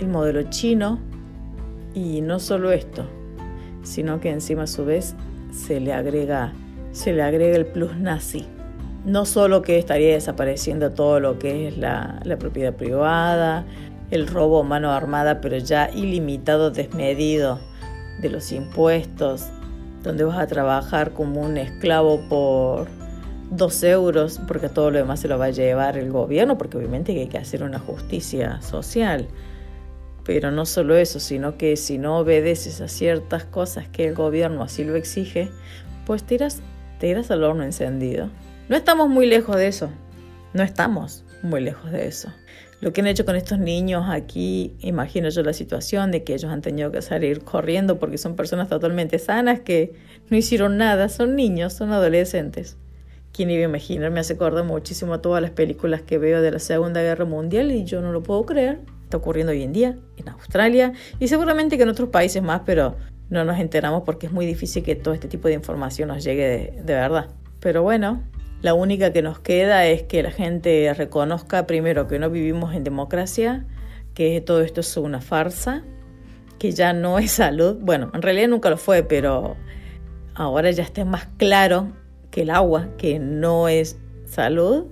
el 0.00 0.08
modelo 0.08 0.42
chino 0.50 0.98
y 1.94 2.20
no 2.20 2.38
solo 2.38 2.72
esto, 2.72 3.04
sino 3.82 4.20
que 4.20 4.30
encima 4.30 4.64
a 4.64 4.66
su 4.66 4.84
vez 4.84 5.14
se 5.52 5.80
le 5.80 5.92
agrega, 5.92 6.52
se 6.92 7.12
le 7.12 7.22
agrega 7.22 7.56
el 7.56 7.66
plus 7.66 7.96
nazi. 7.96 8.46
No 9.04 9.24
solo 9.24 9.62
que 9.62 9.78
estaría 9.78 10.14
desapareciendo 10.14 10.92
todo 10.92 11.20
lo 11.20 11.38
que 11.38 11.68
es 11.68 11.78
la, 11.78 12.20
la 12.24 12.38
propiedad 12.38 12.74
privada, 12.74 13.64
el 14.10 14.26
robo 14.26 14.62
mano 14.62 14.90
armada, 14.90 15.40
pero 15.40 15.56
ya 15.56 15.90
ilimitado, 15.90 16.70
desmedido 16.70 17.58
de 18.20 18.28
los 18.28 18.52
impuestos, 18.52 19.46
donde 20.02 20.24
vas 20.24 20.38
a 20.38 20.46
trabajar 20.46 21.12
como 21.12 21.40
un 21.40 21.56
esclavo 21.56 22.20
por 22.28 22.88
dos 23.50 23.82
euros, 23.82 24.40
porque 24.46 24.68
todo 24.68 24.90
lo 24.90 24.98
demás 24.98 25.20
se 25.20 25.28
lo 25.28 25.38
va 25.38 25.46
a 25.46 25.50
llevar 25.50 25.98
el 25.98 26.10
gobierno, 26.10 26.56
porque 26.56 26.78
obviamente 26.78 27.12
hay 27.12 27.26
que 27.26 27.38
hacer 27.38 27.62
una 27.62 27.78
justicia 27.78 28.62
social. 28.62 29.28
Pero 30.24 30.50
no 30.50 30.66
solo 30.66 30.96
eso, 30.96 31.18
sino 31.18 31.56
que 31.56 31.76
si 31.76 31.98
no 31.98 32.18
obedeces 32.18 32.80
a 32.80 32.88
ciertas 32.88 33.44
cosas 33.44 33.88
que 33.88 34.06
el 34.06 34.14
gobierno 34.14 34.62
así 34.62 34.84
lo 34.84 34.94
exige, 34.94 35.50
pues 36.06 36.24
irás, 36.30 36.60
te 36.98 37.14
al 37.14 37.44
horno 37.44 37.64
encendido. 37.64 38.30
No 38.68 38.76
estamos 38.76 39.08
muy 39.08 39.26
lejos 39.26 39.56
de 39.56 39.66
eso. 39.66 39.90
No 40.52 40.62
estamos 40.62 41.24
muy 41.42 41.60
lejos 41.60 41.90
de 41.90 42.06
eso. 42.06 42.32
Lo 42.80 42.92
que 42.92 43.00
han 43.00 43.06
hecho 43.06 43.24
con 43.24 43.36
estos 43.36 43.58
niños 43.58 44.04
aquí, 44.08 44.74
imagino 44.80 45.28
yo 45.28 45.42
la 45.42 45.52
situación 45.52 46.10
de 46.10 46.24
que 46.24 46.34
ellos 46.34 46.50
han 46.50 46.62
tenido 46.62 46.90
que 46.90 47.02
salir 47.02 47.42
corriendo 47.42 47.98
porque 47.98 48.16
son 48.16 48.36
personas 48.36 48.68
totalmente 48.68 49.18
sanas 49.18 49.60
que 49.60 49.92
no 50.30 50.36
hicieron 50.36 50.78
nada, 50.78 51.08
son 51.08 51.36
niños, 51.36 51.74
son 51.74 51.92
adolescentes. 51.92 52.78
¿Quién 53.32 53.50
iba 53.50 53.62
a 53.62 53.68
imaginar? 53.68 54.10
Me 54.10 54.20
hace 54.20 54.32
acordar 54.32 54.64
muchísimo 54.64 55.14
a 55.14 55.22
todas 55.22 55.40
las 55.40 55.52
películas 55.52 56.02
que 56.02 56.18
veo 56.18 56.42
de 56.42 56.50
la 56.50 56.58
Segunda 56.58 57.00
Guerra 57.00 57.24
Mundial 57.24 57.70
y 57.70 57.84
yo 57.84 58.00
no 58.00 58.12
lo 58.12 58.22
puedo 58.22 58.44
creer. 58.44 58.80
Está 59.04 59.18
ocurriendo 59.18 59.52
hoy 59.52 59.62
en 59.62 59.72
día 59.72 59.96
en 60.16 60.28
Australia 60.28 60.92
y 61.18 61.28
seguramente 61.28 61.76
que 61.76 61.84
en 61.84 61.88
otros 61.88 62.08
países 62.08 62.42
más, 62.42 62.62
pero 62.66 62.96
no 63.28 63.44
nos 63.44 63.60
enteramos 63.60 64.02
porque 64.04 64.26
es 64.26 64.32
muy 64.32 64.46
difícil 64.46 64.82
que 64.82 64.96
todo 64.96 65.14
este 65.14 65.28
tipo 65.28 65.46
de 65.46 65.54
información 65.54 66.08
nos 66.08 66.24
llegue 66.24 66.48
de, 66.48 66.82
de 66.82 66.94
verdad. 66.94 67.28
Pero 67.60 67.82
bueno, 67.82 68.22
la 68.62 68.74
única 68.74 69.12
que 69.12 69.22
nos 69.22 69.38
queda 69.38 69.86
es 69.86 70.02
que 70.02 70.22
la 70.22 70.32
gente 70.32 70.92
reconozca 70.94 71.66
primero 71.66 72.08
que 72.08 72.18
no 72.18 72.30
vivimos 72.30 72.74
en 72.74 72.82
democracia, 72.82 73.64
que 74.12 74.40
todo 74.40 74.62
esto 74.62 74.80
es 74.80 74.96
una 74.96 75.20
farsa, 75.20 75.84
que 76.58 76.72
ya 76.72 76.92
no 76.92 77.18
es 77.18 77.30
salud. 77.30 77.78
Bueno, 77.80 78.10
en 78.12 78.22
realidad 78.22 78.48
nunca 78.48 78.70
lo 78.70 78.76
fue, 78.76 79.04
pero 79.04 79.56
ahora 80.34 80.70
ya 80.72 80.82
está 80.82 81.04
más 81.04 81.28
claro 81.36 81.92
que 82.30 82.42
el 82.42 82.50
agua, 82.50 82.88
que 82.96 83.18
no 83.18 83.68
es 83.68 83.98
salud 84.24 84.86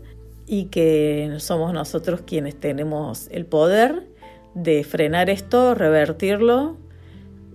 y 0.47 0.67
que 0.67 1.35
somos 1.39 1.73
nosotros 1.73 2.23
quienes 2.27 2.59
tenemos 2.59 3.29
el 3.31 3.47
poder 3.47 4.09
de 4.55 4.83
frenar 4.85 5.31
esto, 5.31 5.75
revertirlo 5.75 6.77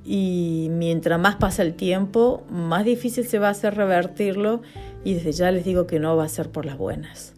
y 0.05 0.67
mientras 0.71 1.19
más 1.19 1.35
pasa 1.35 1.61
el 1.61 1.75
tiempo, 1.75 2.43
más 2.49 2.83
difícil 2.85 3.25
se 3.25 3.39
va 3.39 3.47
a 3.47 3.51
hacer 3.51 3.75
revertirlo 3.75 4.61
y 5.03 5.15
desde 5.15 5.31
ya 5.31 5.51
les 5.51 5.65
digo 5.65 5.87
que 5.87 5.99
no 5.99 6.15
va 6.15 6.25
a 6.25 6.29
ser 6.29 6.49
por 6.49 6.65
las 6.65 6.77
buenas. 6.77 7.33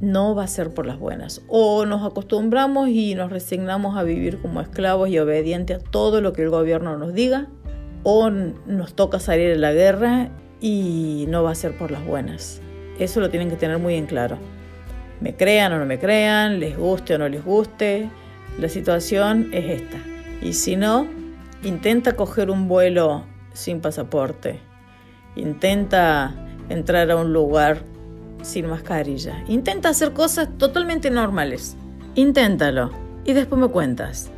No 0.00 0.34
va 0.34 0.44
a 0.44 0.48
ser 0.48 0.72
por 0.72 0.86
las 0.86 0.98
buenas. 0.98 1.42
O 1.48 1.84
nos 1.84 2.04
acostumbramos 2.04 2.88
y 2.88 3.14
nos 3.14 3.30
resignamos 3.30 3.96
a 3.96 4.02
vivir 4.02 4.38
como 4.40 4.60
esclavos 4.60 5.10
y 5.10 5.18
obedientes 5.18 5.78
a 5.78 5.90
todo 5.90 6.20
lo 6.20 6.32
que 6.32 6.42
el 6.42 6.50
gobierno 6.50 6.96
nos 6.96 7.12
diga, 7.12 7.48
o 8.02 8.30
nos 8.30 8.94
toca 8.94 9.20
salir 9.20 9.50
de 9.50 9.58
la 9.58 9.72
guerra 9.72 10.30
y 10.60 11.26
no 11.28 11.42
va 11.42 11.52
a 11.52 11.54
ser 11.54 11.76
por 11.76 11.90
las 11.90 12.04
buenas. 12.04 12.60
Eso 12.98 13.20
lo 13.20 13.30
tienen 13.30 13.50
que 13.50 13.56
tener 13.56 13.78
muy 13.78 13.94
en 13.94 14.06
claro 14.06 14.38
me 15.20 15.36
crean 15.36 15.72
o 15.72 15.78
no 15.78 15.86
me 15.86 15.98
crean, 15.98 16.60
les 16.60 16.76
guste 16.76 17.14
o 17.14 17.18
no 17.18 17.28
les 17.28 17.44
guste, 17.44 18.10
la 18.58 18.68
situación 18.68 19.50
es 19.52 19.82
esta. 19.82 19.98
Y 20.42 20.54
si 20.54 20.76
no, 20.76 21.06
intenta 21.62 22.16
coger 22.16 22.50
un 22.50 22.68
vuelo 22.68 23.24
sin 23.52 23.80
pasaporte, 23.80 24.60
intenta 25.36 26.34
entrar 26.68 27.10
a 27.10 27.16
un 27.16 27.32
lugar 27.32 27.82
sin 28.42 28.66
mascarilla, 28.66 29.44
intenta 29.46 29.90
hacer 29.90 30.12
cosas 30.12 30.48
totalmente 30.56 31.10
normales, 31.10 31.76
inténtalo 32.14 32.90
y 33.24 33.34
después 33.34 33.60
me 33.60 33.68
cuentas. 33.68 34.30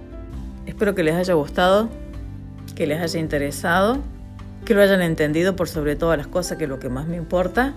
Espero 0.66 0.94
que 0.94 1.04
les 1.04 1.14
haya 1.14 1.34
gustado, 1.34 1.88
que 2.74 2.86
les 2.86 3.00
haya 3.00 3.20
interesado, 3.20 3.98
que 4.64 4.74
lo 4.74 4.82
hayan 4.82 5.02
entendido 5.02 5.56
por 5.56 5.68
sobre 5.68 5.96
todas 5.96 6.18
las 6.18 6.26
cosas, 6.26 6.58
que 6.58 6.64
es 6.64 6.70
lo 6.70 6.78
que 6.78 6.88
más 6.88 7.06
me 7.06 7.16
importa 7.16 7.74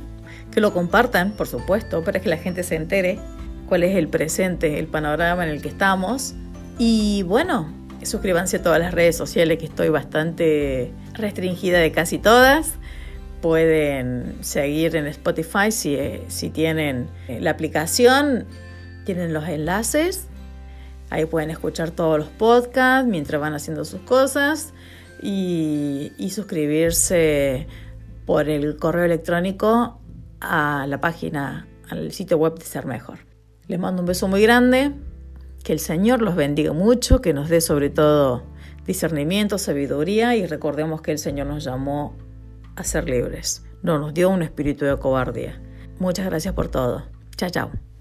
que 0.52 0.62
lo 0.62 0.74
compartan, 0.74 1.32
por 1.32 1.48
supuesto, 1.48 2.04
para 2.04 2.20
que 2.20 2.30
la 2.30 2.38
gente 2.38 2.64
se 2.64 2.76
entere 2.76 3.20
cuál 3.68 3.84
es 3.84 3.96
el 3.96 4.08
presente, 4.08 4.80
el 4.80 4.88
panorama 4.88 5.44
en 5.44 5.50
el 5.50 5.62
que 5.62 5.70
estamos. 5.70 6.34
Y 6.78 7.24
bueno, 7.24 7.74
suscríbanse 8.04 8.58
a 8.58 8.62
todas 8.62 8.80
las 8.80 8.94
redes 8.94 9.18
sociales 9.18 9.58
que 9.58 9.66
estoy 9.66 9.90
bastante 9.90 10.92
restringida 11.14 11.80
de 11.80 11.92
casi 11.92 12.20
todas. 12.20 12.74
Pueden 13.42 14.38
seguir 14.42 14.96
en 14.96 15.08
Spotify 15.08 15.72
si, 15.72 15.98
si 16.28 16.50
tienen 16.50 17.10
la 17.28 17.52
aplicación, 17.52 18.46
tienen 19.06 19.34
los 19.34 19.48
enlaces. 19.48 20.28
Ahí 21.10 21.26
pueden 21.26 21.52
escuchar 21.52 21.92
todos 21.92 22.18
los 22.18 22.30
podcasts 22.30 23.08
mientras 23.08 23.40
van 23.40 23.54
haciendo 23.54 23.86
sus 23.86 24.02
cosas 24.02 24.74
y, 25.22 26.12
suscribirse 26.30 27.68
por 28.26 28.50
el 28.50 28.78
correo 28.78 29.06
electrónico 29.06 30.00
a 30.42 30.86
la 30.88 31.00
página, 31.00 31.68
al 31.90 32.12
sitio 32.12 32.38
web 32.38 32.58
de 32.58 32.66
Ser 32.66 32.86
Mejor. 32.86 33.20
Les 33.68 33.80
mando 33.80 34.02
un 34.02 34.08
beso 34.08 34.28
muy 34.28 34.42
grande, 34.42 34.92
que 35.64 35.74
el 35.74 35.80
Señor 35.80 36.22
los 36.22 36.36
bendiga 36.36 36.74
mucho, 36.74 37.22
que 37.22 37.34
nos 37.34 37.50
dé 37.50 37.62
sobre 37.62 37.90
todo 37.90 38.44
discernimiento, 38.86 39.58
sabiduría 39.58 40.36
y 40.36 40.46
recordemos 40.46 41.02
que 41.02 41.12
el 41.12 41.18
Señor 41.18 41.48
nos 41.48 41.64
llamó 41.64 42.16
a 42.76 42.84
ser 42.84 43.10
libres, 43.10 43.64
no 43.82 43.98
nos 43.98 44.14
dio 44.14 44.30
un 44.30 44.44
espíritu 44.44 44.86
de 44.86 44.98
cobardía. 44.98 45.60
Muchas 46.00 46.26
gracias 46.26 46.54
por 46.54 46.68
todo. 46.68 47.04
Chao, 47.38 47.50
chao. 47.50 47.95